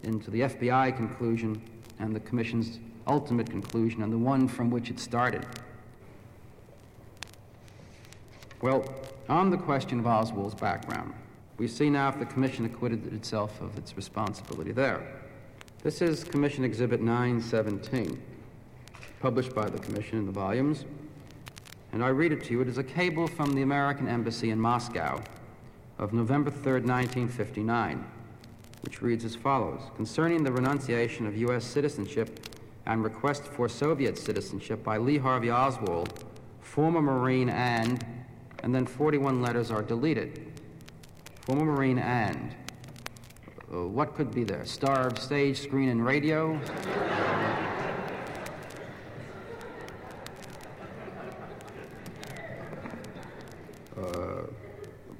[0.04, 1.60] into the FBI conclusion
[1.98, 5.44] and the commission's ultimate conclusion, and the one from which it started.
[8.62, 8.84] Well,
[9.28, 11.14] on the question of Oswald's background,
[11.56, 15.02] we see now if the commission acquitted itself of its responsibility there.
[15.82, 18.20] This is Commission Exhibit 917,
[19.20, 20.84] published by the commission in the volumes
[21.92, 22.60] and I read it to you.
[22.60, 25.20] It is a cable from the American Embassy in Moscow
[25.98, 28.04] of November 3, 1959,
[28.82, 31.64] which reads as follows Concerning the renunciation of U.S.
[31.64, 32.56] citizenship
[32.86, 36.24] and request for Soviet citizenship by Lee Harvey Oswald,
[36.60, 38.04] former Marine and,
[38.62, 40.52] and then 41 letters are deleted.
[41.42, 42.54] Former Marine and.
[43.72, 44.64] Uh, what could be there?
[44.64, 46.58] Star of stage, screen, and radio?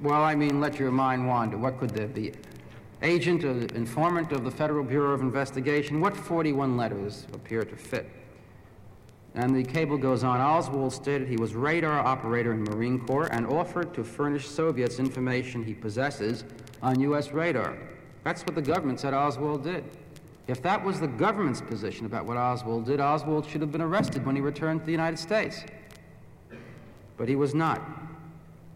[0.01, 1.57] Well, I mean, let your mind wander.
[1.57, 2.33] What could there be?
[3.03, 6.01] Agent or informant of the Federal Bureau of Investigation?
[6.01, 8.09] What 41 letters appear to fit?
[9.35, 10.41] And the cable goes on.
[10.41, 15.63] Oswald stated he was radar operator in Marine Corps and offered to furnish Soviets information
[15.63, 16.45] he possesses
[16.81, 17.31] on U.S.
[17.31, 17.77] radar.
[18.23, 19.83] That's what the government said Oswald did.
[20.47, 24.25] If that was the government's position about what Oswald did, Oswald should have been arrested
[24.25, 25.63] when he returned to the United States.
[27.17, 27.81] But he was not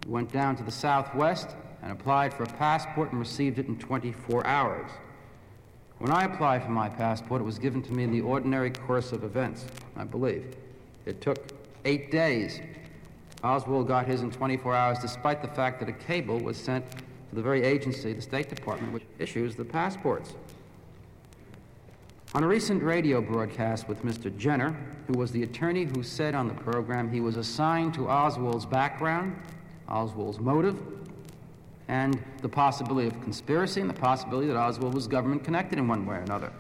[0.06, 4.46] went down to the southwest and applied for a passport and received it in 24
[4.46, 4.90] hours.
[6.00, 9.12] When I applied for my passport, it was given to me in the ordinary course
[9.12, 9.66] of events,
[9.96, 10.56] I believe.
[11.06, 11.38] It took
[11.86, 12.60] eight days.
[13.44, 17.36] Oswald got his in 24 hours, despite the fact that a cable was sent to
[17.36, 20.34] the very agency, the State Department, which issues the passports.
[22.34, 24.36] On a recent radio broadcast with Mr.
[24.36, 24.76] Jenner,
[25.08, 29.36] who was the attorney who said on the program he was assigned to Oswald's background
[29.90, 30.80] Oswald's motive,
[31.88, 36.06] and the possibility of conspiracy and the possibility that Oswald was government connected in one
[36.06, 36.52] way or another.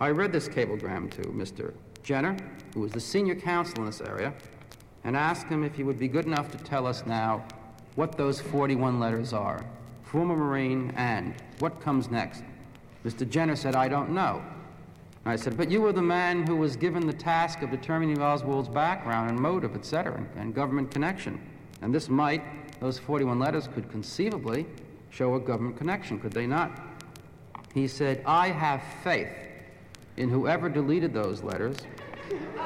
[0.00, 1.74] I read this cablegram to Mr.
[2.02, 2.36] Jenner,
[2.72, 4.32] who was the senior counsel in this area,
[5.04, 7.44] and asked him if he would be good enough to tell us now
[7.96, 9.64] what those 41 letters are.
[10.04, 12.42] Former Marine and what comes next?
[13.04, 13.28] Mr.
[13.28, 14.42] Jenner said, I don't know.
[15.24, 18.20] And I said, but you were the man who was given the task of determining
[18.20, 21.40] Oswald's background and motive, etc., and, and government connection.
[21.82, 24.66] And this might, those 41 letters could conceivably
[25.10, 26.80] show a government connection, could they not?
[27.74, 29.32] He said, I have faith
[30.16, 31.76] in whoever deleted those letters.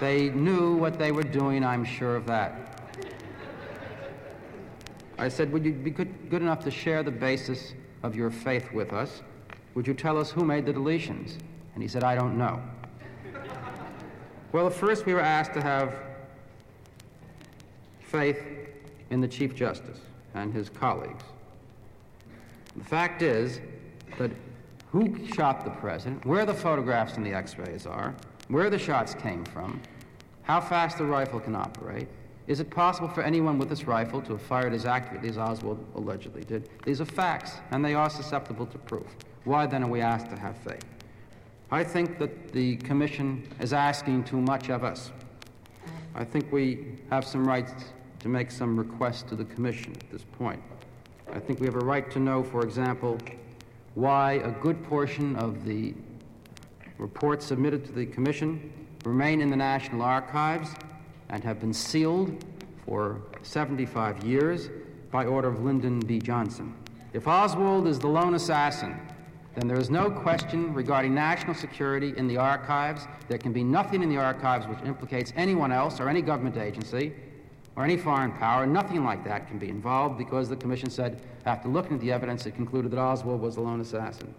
[0.00, 2.80] They knew what they were doing, I'm sure of that.
[5.18, 8.72] I said, Would you be good, good enough to share the basis of your faith
[8.72, 9.20] with us?
[9.74, 11.36] Would you tell us who made the deletions?
[11.74, 12.62] And he said, I don't know.
[14.52, 15.94] Well, at first we were asked to have
[18.10, 18.42] faith
[19.10, 20.00] in the Chief Justice
[20.34, 21.24] and his colleagues.
[22.76, 23.60] The fact is
[24.18, 24.30] that
[24.90, 28.14] who shot the president, where the photographs and the x rays are,
[28.48, 29.80] where the shots came from,
[30.42, 32.08] how fast the rifle can operate.
[32.48, 35.84] Is it possible for anyone with this rifle to have fired as accurately as Oswald
[35.94, 36.68] allegedly did?
[36.84, 39.06] These are facts, and they are susceptible to proof.
[39.44, 40.84] Why then are we asked to have faith?
[41.70, 45.12] I think that the Commission is asking too much of us.
[46.16, 47.72] I think we have some rights
[48.20, 50.62] to make some requests to the Commission at this point.
[51.32, 53.18] I think we have a right to know, for example,
[53.94, 55.94] why a good portion of the
[56.98, 58.72] reports submitted to the Commission
[59.04, 60.70] remain in the National Archives
[61.30, 62.44] and have been sealed
[62.84, 64.68] for 75 years
[65.10, 66.18] by order of Lyndon B.
[66.18, 66.74] Johnson.
[67.12, 69.00] If Oswald is the lone assassin,
[69.54, 73.08] then there is no question regarding national security in the archives.
[73.28, 77.12] There can be nothing in the archives which implicates anyone else or any government agency
[77.76, 78.66] or any foreign power.
[78.66, 82.46] Nothing like that can be involved because the Commission said, after looking at the evidence,
[82.46, 84.34] it concluded that Oswald was the lone assassin.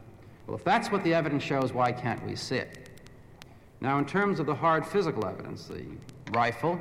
[0.47, 2.89] Well, if that's what the evidence shows, why can't we see it?
[3.79, 5.85] Now, in terms of the hard physical evidence, the
[6.31, 6.79] rifle,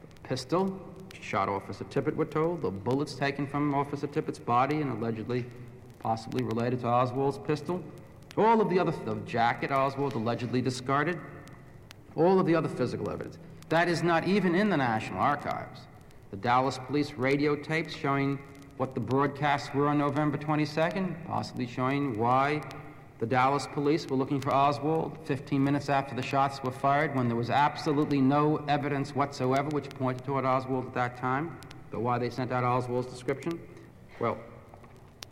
[0.00, 0.80] the pistol,
[1.20, 5.44] shot Officer Tippit, we're told, the bullets taken from Officer Tippit's body and allegedly,
[6.00, 7.82] possibly related to Oswald's pistol,
[8.36, 11.18] all of the other, the jacket Oswald allegedly discarded,
[12.16, 13.38] all of the other physical evidence.
[13.70, 15.82] That is not even in the National Archives.
[16.32, 18.36] The Dallas police radio tapes showing
[18.78, 22.62] what the broadcasts were on November 22nd, possibly showing why
[23.20, 27.28] the Dallas police were looking for Oswald 15 minutes after the shots were fired when
[27.28, 31.56] there was absolutely no evidence whatsoever which pointed toward Oswald at that time,
[31.92, 33.60] but why they sent out Oswald's description.
[34.18, 34.36] Well,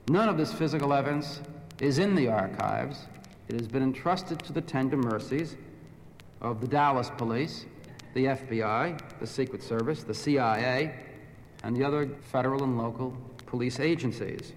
[0.08, 1.40] none of this physical evidence
[1.80, 3.06] is in the archives.
[3.48, 5.56] It has been entrusted to the tender mercies
[6.40, 7.66] of the Dallas police
[8.18, 10.92] the FBI, the Secret Service, the CIA,
[11.62, 13.16] and the other federal and local
[13.46, 14.54] police agencies.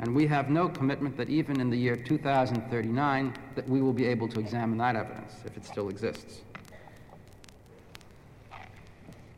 [0.00, 4.06] And we have no commitment that even in the year 2039 that we will be
[4.06, 6.40] able to examine that evidence if it still exists.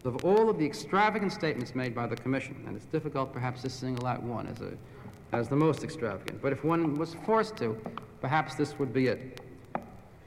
[0.07, 3.69] Of all of the extravagant statements made by the Commission, and it's difficult perhaps to
[3.69, 4.73] single out one as, a,
[5.37, 7.77] as the most extravagant, but if one was forced to,
[8.23, 9.43] perhaps this would be it.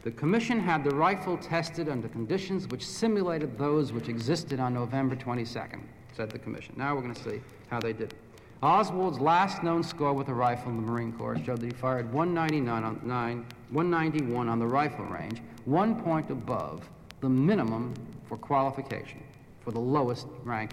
[0.01, 5.13] The Commission had the rifle tested under conditions which simulated those which existed on November
[5.13, 5.81] 22nd,
[6.15, 6.73] said the Commission.
[6.77, 8.13] Now we're going to see how they did.
[8.63, 12.11] Oswald's last known score with a rifle in the Marine Corps showed that he fired
[12.13, 16.89] 199 on, 9, 191 on the rifle range, one point above
[17.19, 17.93] the minimum
[18.27, 19.21] for qualification
[19.61, 20.71] for the lowest rank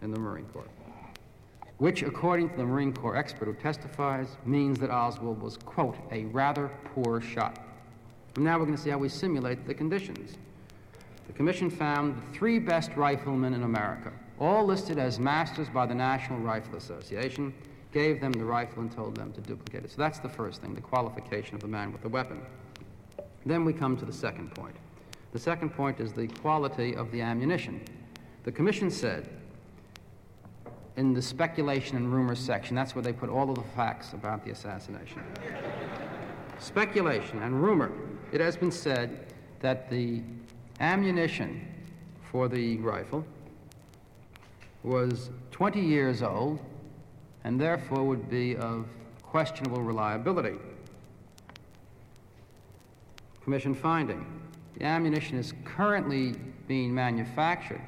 [0.00, 0.68] in the Marine Corps,
[1.78, 6.24] which, according to the Marine Corps expert who testifies, means that Oswald was, quote, a
[6.26, 7.63] rather poor shot.
[8.36, 10.36] And now we're going to see how we simulate the conditions.
[11.26, 15.94] The Commission found the three best riflemen in America all listed as masters by the
[15.94, 17.54] National Rifle Association,
[17.92, 19.90] gave them the rifle and told them to duplicate it.
[19.92, 22.40] So that's the first thing, the qualification of the man with the weapon.
[23.46, 24.74] Then we come to the second point.
[25.32, 27.80] The second point is the quality of the ammunition.
[28.44, 29.28] The commission said
[30.96, 34.44] in the speculation and rumors section, that's where they put all of the facts about
[34.44, 35.22] the assassination.
[36.58, 37.92] speculation and rumor.
[38.34, 39.26] It has been said
[39.60, 40.20] that the
[40.80, 41.68] ammunition
[42.32, 43.24] for the rifle
[44.82, 46.58] was 20 years old
[47.44, 48.86] and therefore would be of
[49.22, 50.58] questionable reliability.
[53.44, 54.26] Commission finding
[54.76, 56.34] the ammunition is currently
[56.66, 57.82] being manufactured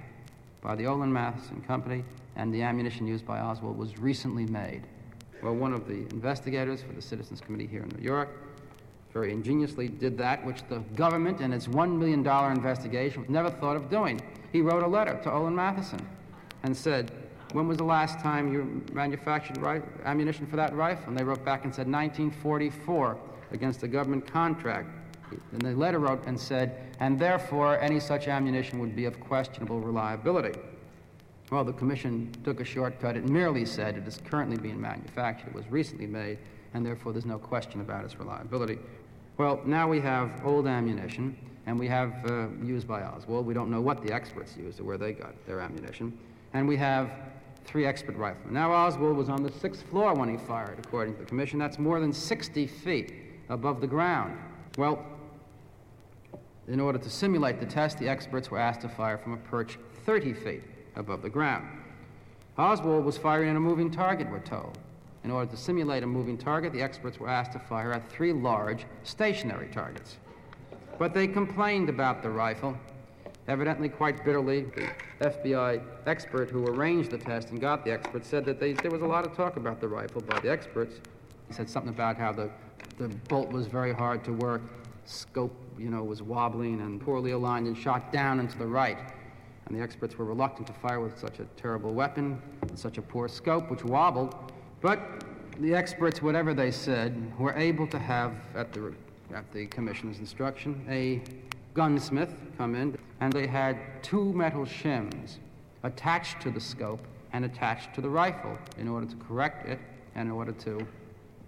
[0.61, 2.05] by the Olin Mathieson Company,
[2.37, 4.83] and the ammunition used by Oswald was recently made.
[5.43, 8.46] Well, one of the investigators for the Citizens Committee here in New York
[9.17, 12.19] very ingeniously did that which the government in its $1 million
[12.55, 14.21] investigation never thought of doing.
[14.53, 16.07] He wrote a letter to Olin Mathieson
[16.65, 17.11] and said,
[17.53, 19.57] when was the last time you manufactured
[20.05, 21.09] ammunition for that rifle?
[21.09, 23.19] And they wrote back and said 1944
[23.53, 24.91] against a government contract.
[25.53, 29.81] And the letter wrote and said, and therefore any such ammunition would be of questionable
[29.81, 30.61] reliability.
[31.51, 33.17] Well, the commission took a shortcut.
[33.17, 36.37] It merely said it is currently being manufactured, it was recently made,
[36.75, 38.79] and therefore there's no question about its reliability.
[39.39, 43.45] Well, now we have old ammunition, and we have uh, used by Oswald.
[43.45, 46.17] We don't know what the experts used or where they got their ammunition
[46.57, 47.11] and we have
[47.65, 48.55] three expert riflemen.
[48.55, 51.59] Now, Oswald was on the sixth floor when he fired, according to the commission.
[51.59, 53.13] That's more than 60 feet
[53.51, 54.39] above the ground.
[54.79, 55.05] Well,
[56.69, 59.79] in order to simulate the test, the experts were asked to fire from a perch
[60.07, 60.63] 30 feet
[60.95, 61.69] above the ground.
[62.57, 64.79] Oswald was firing at a moving target, we're told.
[65.27, 68.33] In order to simulate a moving target, the experts were asked to fire at three
[68.33, 70.19] large stationary targets.
[71.01, 72.79] But they complained about the rifle
[73.49, 74.89] evidently quite bitterly, the
[75.21, 79.03] FBI expert who arranged the test and got the experts said that they, there was
[79.03, 81.01] a lot of talk about the rifle by the experts.
[81.49, 82.49] He said something about how the,
[82.97, 84.63] the bolt was very hard to work,
[85.07, 88.99] scope, you know, was wobbling and poorly aligned and shot down and to the right.
[89.67, 93.03] And the experts were reluctant to fire with such a terrible weapon, and such a
[93.03, 94.53] poor scope, which wobbled.
[94.87, 95.01] But
[95.59, 98.95] the experts, whatever they said, were able to have, at the,
[99.35, 101.23] at the commission's instruction, a
[101.75, 105.39] gunsmith come in, and they had two metal shims
[105.83, 107.01] attached to the scope
[107.33, 109.81] and attached to the rifle in order to correct it
[110.15, 110.87] and in order to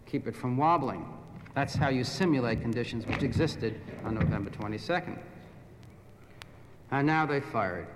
[0.04, 1.06] keep it from wobbling.
[1.54, 5.16] That's how you simulate conditions which existed on November 22nd.
[6.90, 7.86] And now they fired.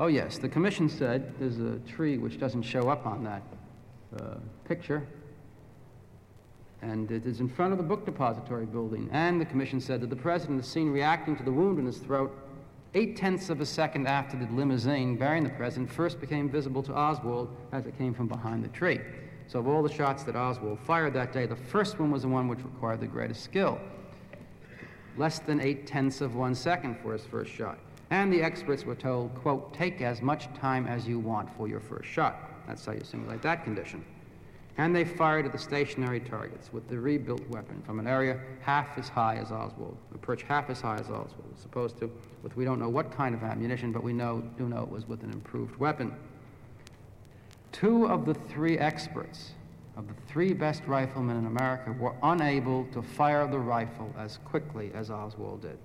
[0.00, 3.44] Oh, yes, the commission said there's a tree which doesn't show up on that
[4.18, 5.06] uh, picture,
[6.82, 9.08] and it is in front of the book depository building.
[9.12, 11.98] And the commission said that the president is seen reacting to the wound in his
[11.98, 12.32] throat
[12.94, 16.94] eight tenths of a second after the limousine bearing the president first became visible to
[16.94, 19.00] Oswald as it came from behind the tree.
[19.46, 22.28] So, of all the shots that Oswald fired that day, the first one was the
[22.28, 23.80] one which required the greatest skill.
[25.16, 27.78] Less than eight tenths of one second for his first shot.
[28.10, 31.80] And the experts were told, quote, take as much time as you want for your
[31.80, 32.49] first shot.
[32.70, 34.04] That's how you simulate that condition
[34.80, 38.96] and they fired at the stationary targets with the rebuilt weapon from an area half
[38.96, 42.10] as high as Oswald, a perch half as high as Oswald was supposed to,
[42.42, 45.06] with we don't know what kind of ammunition, but we know, do know it was
[45.06, 46.14] with an improved weapon.
[47.72, 49.50] Two of the three experts,
[49.98, 54.92] of the three best riflemen in America, were unable to fire the rifle as quickly
[54.94, 55.78] as Oswald did.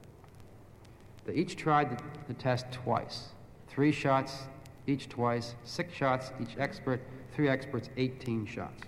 [1.26, 3.30] They each tried the, the test twice.
[3.68, 4.44] Three shots,
[4.88, 7.02] each twice, six shots, each expert,
[7.34, 8.84] three experts, 18 shots.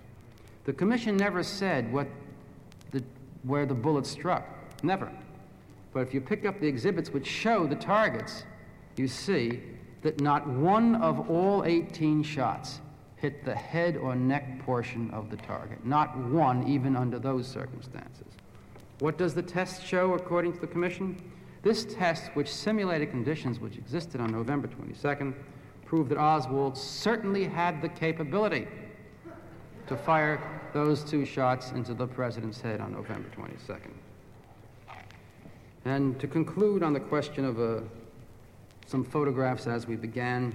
[0.64, 2.06] The commission never said what
[2.90, 3.02] the,
[3.42, 4.46] where the bullet struck.
[4.82, 5.10] Never.
[5.92, 8.44] But if you pick up the exhibits which show the targets,
[8.96, 9.60] you see
[10.02, 12.80] that not one of all 18 shots
[13.16, 15.84] hit the head or neck portion of the target.
[15.84, 18.26] Not one, even under those circumstances.
[19.00, 21.20] What does the test show, according to the Commission?
[21.62, 25.34] This test, which simulated conditions which existed on November 22nd,
[25.88, 28.68] proved that Oswald certainly had the capability
[29.86, 30.38] to fire
[30.74, 33.94] those two shots into the president's head on November 22nd.
[35.86, 37.80] And to conclude on the question of uh,
[38.84, 40.54] some photographs as we began,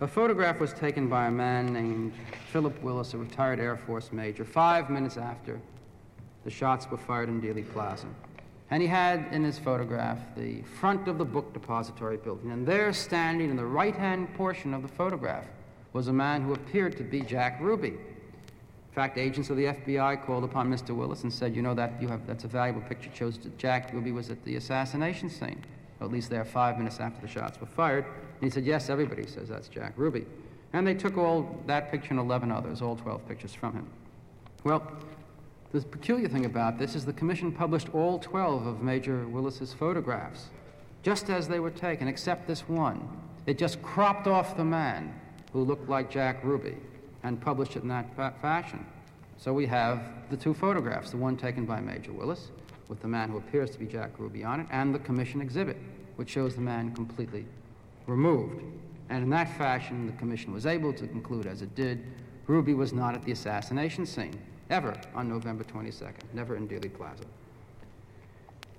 [0.00, 2.12] a photograph was taken by a man named
[2.52, 5.60] Philip Willis, a retired Air Force major, five minutes after
[6.44, 8.06] the shots were fired in Dealey Plaza.
[8.70, 12.50] And he had in his photograph the front of the book depository building.
[12.50, 15.46] And there, standing in the right hand portion of the photograph,
[15.92, 17.88] was a man who appeared to be Jack Ruby.
[17.88, 20.94] In fact, agents of the FBI called upon Mr.
[20.94, 23.08] Willis and said, You know, that you have, that's a valuable picture.
[23.08, 25.62] It shows Jack Ruby was at the assassination scene,
[26.00, 28.04] or at least there five minutes after the shots were fired.
[28.04, 30.26] And he said, Yes, everybody says that's Jack Ruby.
[30.72, 33.88] And they took all that picture and 11 others, all 12 pictures from him.
[34.64, 34.86] Well,
[35.72, 40.46] the peculiar thing about this is the Commission published all 12 of Major Willis's photographs,
[41.02, 43.06] just as they were taken, except this one.
[43.46, 45.14] It just cropped off the man
[45.52, 46.76] who looked like Jack Ruby
[47.22, 48.84] and published it in that fa- fashion.
[49.36, 52.50] So we have the two photographs, the one taken by Major Willis
[52.88, 55.76] with the man who appears to be Jack Ruby on it, and the Commission exhibit,
[56.16, 57.44] which shows the man completely
[58.06, 58.62] removed.
[59.10, 62.04] And in that fashion, the Commission was able to conclude, as it did,
[62.46, 64.38] Ruby was not at the assassination scene,
[64.70, 67.24] ever on November 22nd, never in Dealey Plaza.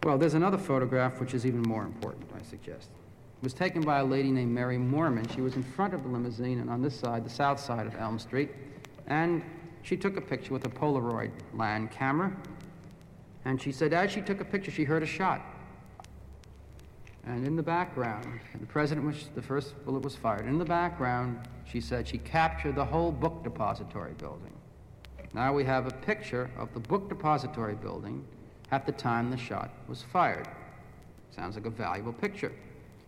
[0.04, 2.90] Well, there's another photograph which is even more important, I suggest.
[3.40, 5.34] It was taken by a lady named Mary Moorman.
[5.34, 7.96] She was in front of the limousine and on this side, the south side of
[7.96, 8.50] Elm Street,
[9.08, 9.42] and
[9.82, 12.36] she took a picture with a Polaroid land camera.
[13.46, 15.42] And she said, as she took a picture, she heard a shot.
[17.26, 20.46] And in the background, the president was, the first bullet was fired.
[20.46, 24.52] In the background, she said she captured the whole book depository building.
[25.34, 28.26] Now we have a picture of the book depository building
[28.72, 30.48] at the time the shot was fired.
[31.36, 32.52] Sounds like a valuable picture.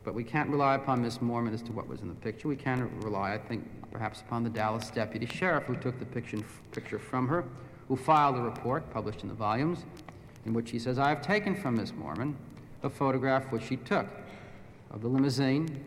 [0.03, 2.47] But we can't rely upon Miss Moorman as to what was in the picture.
[2.47, 6.99] We can rely, I think, perhaps upon the Dallas deputy sheriff who took the picture,
[6.99, 7.45] from her,
[7.87, 9.85] who filed a report published in the volumes,
[10.45, 12.33] in which he says, I have taken from Miss Moorman
[12.83, 14.07] a photograph which she took
[14.89, 15.83] of the limousine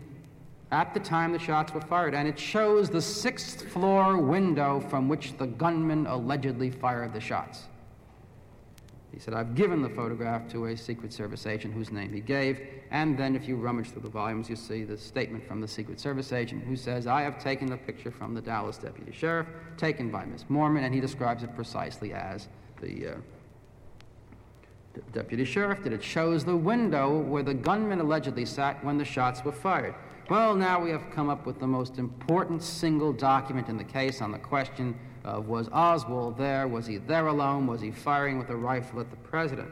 [0.71, 5.09] at the time the shots were fired, and it shows the sixth floor window from
[5.09, 7.65] which the gunman allegedly fired the shots.
[9.13, 12.61] He said, I've given the photograph to a Secret Service agent whose name he gave,
[12.91, 16.01] and then if you rummage through the volumes, you see the statement from the Secret
[16.01, 19.47] Service agent who says, I have taken the picture from the Dallas deputy sheriff,
[19.77, 22.49] taken by Miss Moorman, and he describes it precisely as
[22.81, 23.15] the uh,
[25.13, 25.93] deputy sheriff did.
[25.93, 29.95] It shows the window where the gunman allegedly sat when the shots were fired.
[30.31, 34.23] Well, now we have come up with the most important single document in the case
[34.23, 36.67] on the question of was Oswald there?
[36.67, 37.67] Was he there alone?
[37.67, 39.69] Was he firing with a rifle at the president?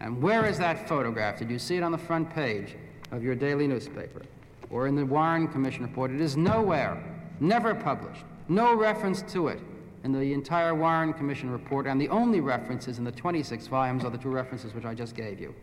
[0.00, 1.38] And where is that photograph?
[1.38, 2.74] Did you see it on the front page
[3.10, 4.22] of your daily newspaper
[4.70, 6.10] or in the Warren Commission report?
[6.10, 7.04] It is nowhere,
[7.38, 9.60] never published, no reference to it
[10.04, 14.10] in the entire Warren Commission report, and the only references in the 26 volumes are
[14.10, 15.54] the two references which I just gave you.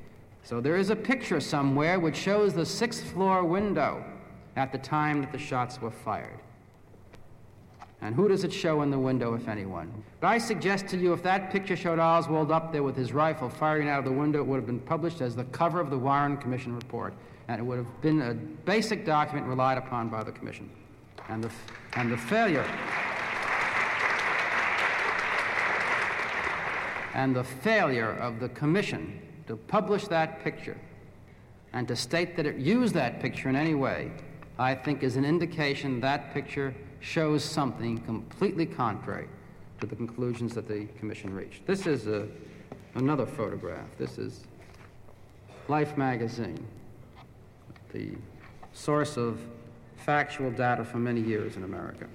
[0.47, 4.01] So there is a picture somewhere which shows the sixth floor window
[4.55, 6.39] at the time that the shots were fired.
[7.99, 9.91] And who does it show in the window, if anyone?
[10.21, 13.49] But I suggest to you if that picture showed Oswald up there with his rifle
[13.49, 15.97] firing out of the window, it would have been published as the cover of the
[15.97, 17.13] Warren Commission report.
[17.49, 20.69] And it would have been a basic document relied upon by the Commission.
[21.27, 21.51] And the,
[21.97, 22.65] and the failure.
[27.13, 30.77] And the failure of the Commission to publish that picture
[31.73, 34.11] and to state that it used that picture in any way,
[34.59, 39.27] I think is an indication that picture shows something completely contrary
[39.79, 41.65] to the conclusions that the Commission reached.
[41.67, 42.27] This is a,
[42.95, 43.87] another photograph.
[43.97, 44.43] This is
[45.67, 46.65] Life magazine,
[47.91, 48.11] the
[48.71, 49.39] source of
[49.97, 52.07] factual data for many years in America.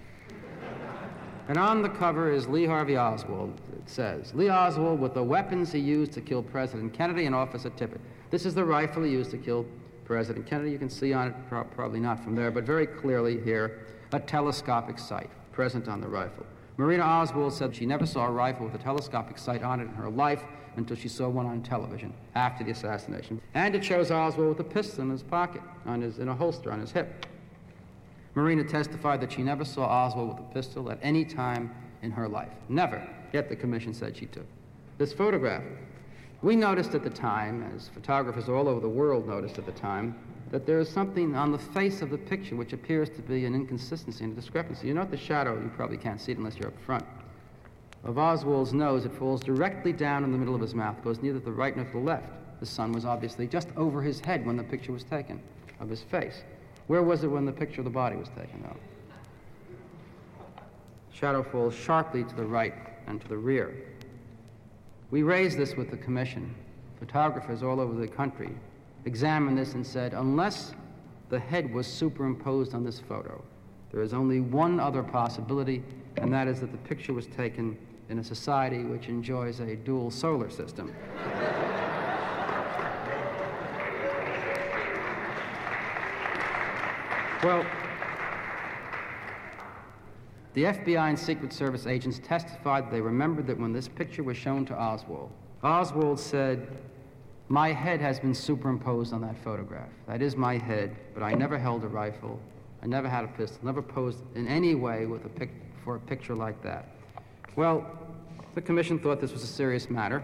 [1.49, 3.61] And on the cover is Lee Harvey Oswald.
[3.85, 7.69] It says, Lee Oswald with the weapons he used to kill President Kennedy and Officer
[7.71, 7.99] Tippit.
[8.31, 9.67] This is the rifle he used to kill
[10.05, 10.71] President Kennedy.
[10.71, 14.21] You can see on it, pro probably not from there, but very clearly here, a
[14.21, 16.47] telescopic sight present on the rifle.
[16.77, 19.95] Marina Oswald said she never saw a rifle with a telescopic sight on it in
[19.95, 20.45] her life
[20.77, 23.41] until she saw one on television after the assassination.
[23.55, 26.71] And it shows Oswald with a pistol in his pocket, on his, in a holster
[26.71, 27.27] on his hip.
[28.35, 32.29] Marina testified that she never saw Oswald with a pistol at any time in her
[32.29, 32.53] life.
[32.69, 33.07] Never.
[33.33, 34.47] Yet the commission said she took.
[34.99, 35.63] This photograph.
[36.43, 40.17] We noticed at the time, as photographers all over the world noticed at the time,
[40.51, 43.55] that there is something on the face of the picture which appears to be an
[43.55, 44.89] inconsistency and a discrepancy.
[44.89, 47.05] You note the shadow, you probably can't see it unless you're up front,
[48.05, 49.07] of Oswald's nose.
[49.07, 51.75] It falls directly down in the middle of his mouth, goes neither to the right
[51.75, 52.29] nor to the left.
[52.61, 55.41] The sun was obviously just over his head when the picture was taken
[55.81, 56.43] of his face.
[56.87, 58.77] Where was it when the picture of the body was taken, though?
[61.13, 63.75] Shadow falls sharply to the right and to the rear.
[65.11, 66.55] We raised this with the commission.
[66.99, 68.51] Photographers all over the country
[69.05, 70.75] examined this and said, unless
[71.29, 73.43] the head was superimposed on this photo,
[73.91, 75.83] there is only one other possibility,
[76.17, 77.77] and that is that the picture was taken
[78.09, 80.95] in a society which enjoys a dual solar system.
[87.43, 87.67] well,
[90.55, 94.65] the FBI and Secret Service agents testified they remembered that when this picture was shown
[94.67, 95.31] to Oswald,
[95.63, 96.77] Oswald said,
[97.49, 99.89] My head has been superimposed on that photograph.
[100.07, 102.39] That is my head, but I never held a rifle.
[102.83, 106.01] I never had a pistol, never posed in any way with a pic- for a
[106.01, 106.89] picture like that.
[107.57, 107.87] Well,
[108.55, 110.23] the commission thought this was a serious matter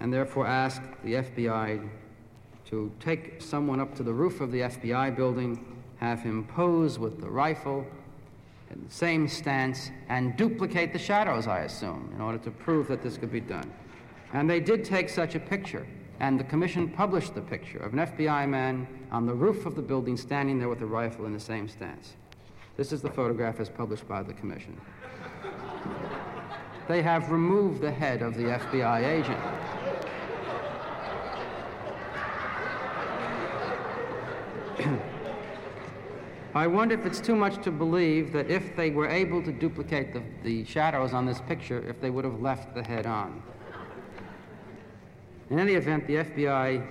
[0.00, 1.88] and therefore asked the FBI
[2.66, 5.64] to take someone up to the roof of the FBI building,
[5.96, 7.86] have him pose with the rifle,
[8.70, 13.02] in the same stance and duplicate the shadows, I assume, in order to prove that
[13.02, 13.70] this could be done.
[14.32, 15.86] And they did take such a picture,
[16.20, 19.82] and the commission published the picture of an FBI man on the roof of the
[19.82, 22.14] building standing there with a rifle in the same stance.
[22.76, 24.78] This is the photograph as published by the commission.
[26.88, 29.40] they have removed the head of the FBI agent.
[36.56, 40.14] I wonder if it's too much to believe that if they were able to duplicate
[40.14, 43.42] the, the shadows on this picture, if they would have left the head on.
[45.50, 46.86] In any event, the FBI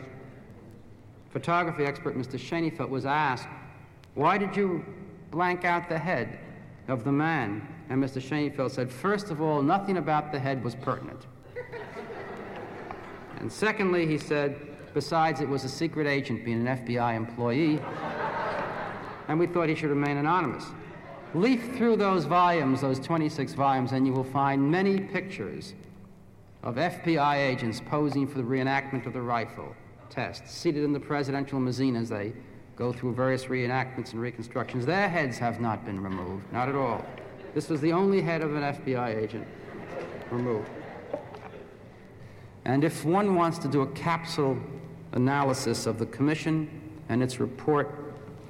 [1.32, 2.40] photography expert, Mr.
[2.40, 3.48] Shaneyfelt, was asked,
[4.14, 4.86] why did you
[5.32, 6.38] blank out the head
[6.88, 7.68] of the man?
[7.90, 8.22] And Mr.
[8.22, 11.26] Shaneyfelt said, first of all, nothing about the head was pertinent.
[13.40, 14.56] and secondly, he said,
[14.94, 17.82] besides, it was a secret agent being an FBI employee
[19.28, 20.66] and we thought he should remain anonymous.
[21.34, 25.74] Leaf through those volumes, those 26 volumes, and you will find many pictures
[26.64, 29.76] of FBI agents posing for the reenactment of the rifle
[30.10, 32.34] test, seated in the presidential limousine as they
[32.76, 34.86] go through various reenactments and reconstructions.
[34.86, 37.06] Their heads have not been removed, not at all.
[37.54, 39.48] This was the only head of an FBI agent
[40.32, 40.70] removed.
[42.66, 44.58] And if one wants to do a capsule
[45.12, 46.70] analysis of the commission
[47.10, 48.05] and its report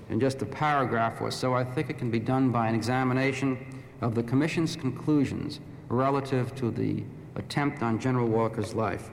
[0.10, 3.84] in just a paragraph or so, I think it can be done by an examination
[4.02, 7.04] of the Commission's conclusions relative to the
[7.36, 9.10] attempt on General Walker's life.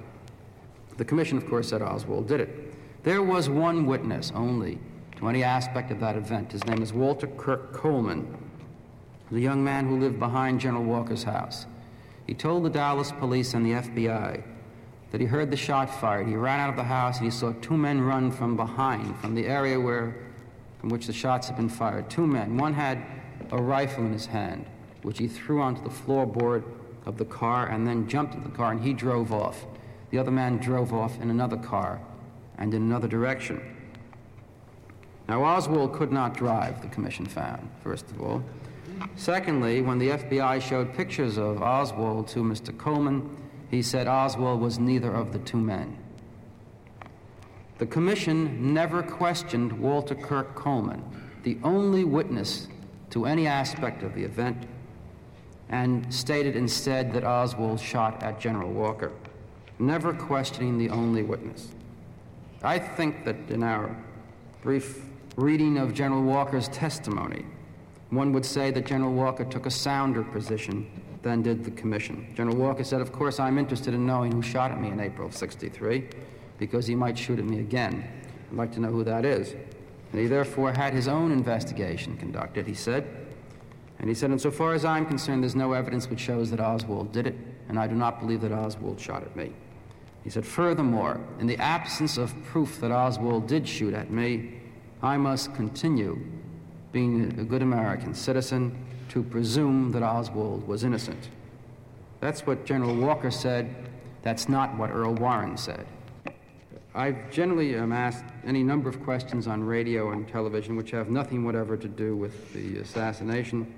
[0.97, 2.74] The Commission, of course, said Oswald did it.
[3.03, 4.78] There was one witness only
[5.16, 6.53] to any aspect of that event.
[6.53, 8.36] His name is Walter Kirk Coleman,
[9.30, 11.66] the young man who lived behind General Walker's house.
[12.26, 14.43] He told the Dallas police and the FBI
[15.11, 16.28] that he heard the shot fired.
[16.28, 19.34] He ran out of the house and he saw two men run from behind, from
[19.34, 20.14] the area where
[20.83, 22.11] from which the shots had been fired.
[22.11, 22.57] Two men.
[22.57, 23.01] One had
[23.53, 24.66] a rifle in his hand,
[25.03, 26.64] which he threw onto the floorboard
[27.07, 29.64] of the car and then jumped into the car and he drove off.
[30.11, 32.01] The other man drove off in another car
[32.59, 33.61] and in another direction.
[35.28, 38.43] Now, Oswald could not drive, the commission found, first of all.
[39.14, 42.76] Secondly, when the FBI showed pictures of Oswald to Mr.
[42.76, 43.37] Coleman,
[43.70, 45.97] he said Oswald was neither of the two men.
[47.83, 51.03] The Commission never questioned Walter Kirk Coleman,
[51.43, 52.68] the only witness
[53.11, 54.68] to any aspect of the event,
[55.68, 59.11] and stated instead that Oswald shot at General Walker,
[59.80, 61.72] never questioning the only witness.
[62.62, 63.97] I think that in our
[64.62, 65.03] brief
[65.35, 67.45] reading of General Walker's testimony,
[68.11, 70.89] one would say that General Walker took a sounder position
[71.22, 72.33] than did the Commission.
[72.37, 75.26] General Walker said, Of course, I'm interested in knowing who shot at me in April
[75.26, 76.09] of 63
[76.62, 78.08] because he might shoot at me again.
[78.48, 79.52] I'd like to know who that is.
[80.12, 83.04] And he therefore had his own investigation conducted, he said.
[83.98, 86.60] And he said, and so far as I'm concerned, there's no evidence which shows that
[86.60, 87.34] Oswald did it,
[87.68, 89.52] and I do not believe that Oswald shot at me.
[90.22, 94.60] He said, furthermore, in the absence of proof that Oswald did shoot at me,
[95.02, 96.24] I must continue,
[96.92, 101.28] being a good American citizen, to presume that Oswald was innocent.
[102.20, 103.74] That's what General Walker said.
[104.22, 105.86] That's not what Earl Warren said.
[106.95, 111.43] I've generally am asked any number of questions on radio and television which have nothing
[111.43, 113.72] whatever to do with the assassination.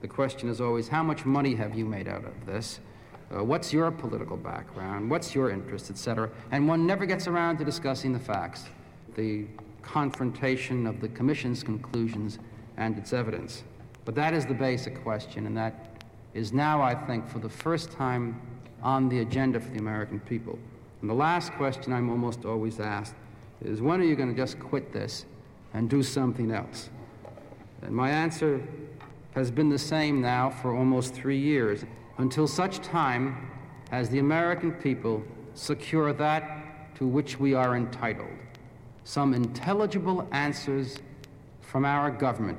[0.00, 2.80] The question is always, how much money have you made out of this?
[3.30, 5.08] Uh, what's your political background?
[5.08, 6.28] What's your interest, etc.?
[6.50, 8.66] And one never gets around to discussing the facts.
[9.14, 9.46] the
[9.82, 12.40] confrontation of the Commission's conclusions
[12.76, 13.62] and its evidence.
[14.04, 16.02] But that is the basic question, and that
[16.34, 18.40] is now, I think, for the first time
[18.82, 20.58] on the agenda for the American people.
[21.00, 23.14] And the last question I'm almost always asked
[23.64, 25.24] is when are you going to just quit this
[25.74, 26.90] and do something else?
[27.82, 28.62] And my answer
[29.34, 31.84] has been the same now for almost three years,
[32.18, 33.50] until such time
[33.92, 35.22] as the American people
[35.54, 38.30] secure that to which we are entitled
[39.06, 40.98] some intelligible answers
[41.60, 42.58] from our government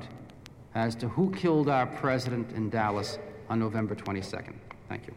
[0.74, 3.18] as to who killed our president in Dallas
[3.50, 4.54] on November 22nd.
[4.88, 5.14] Thank you.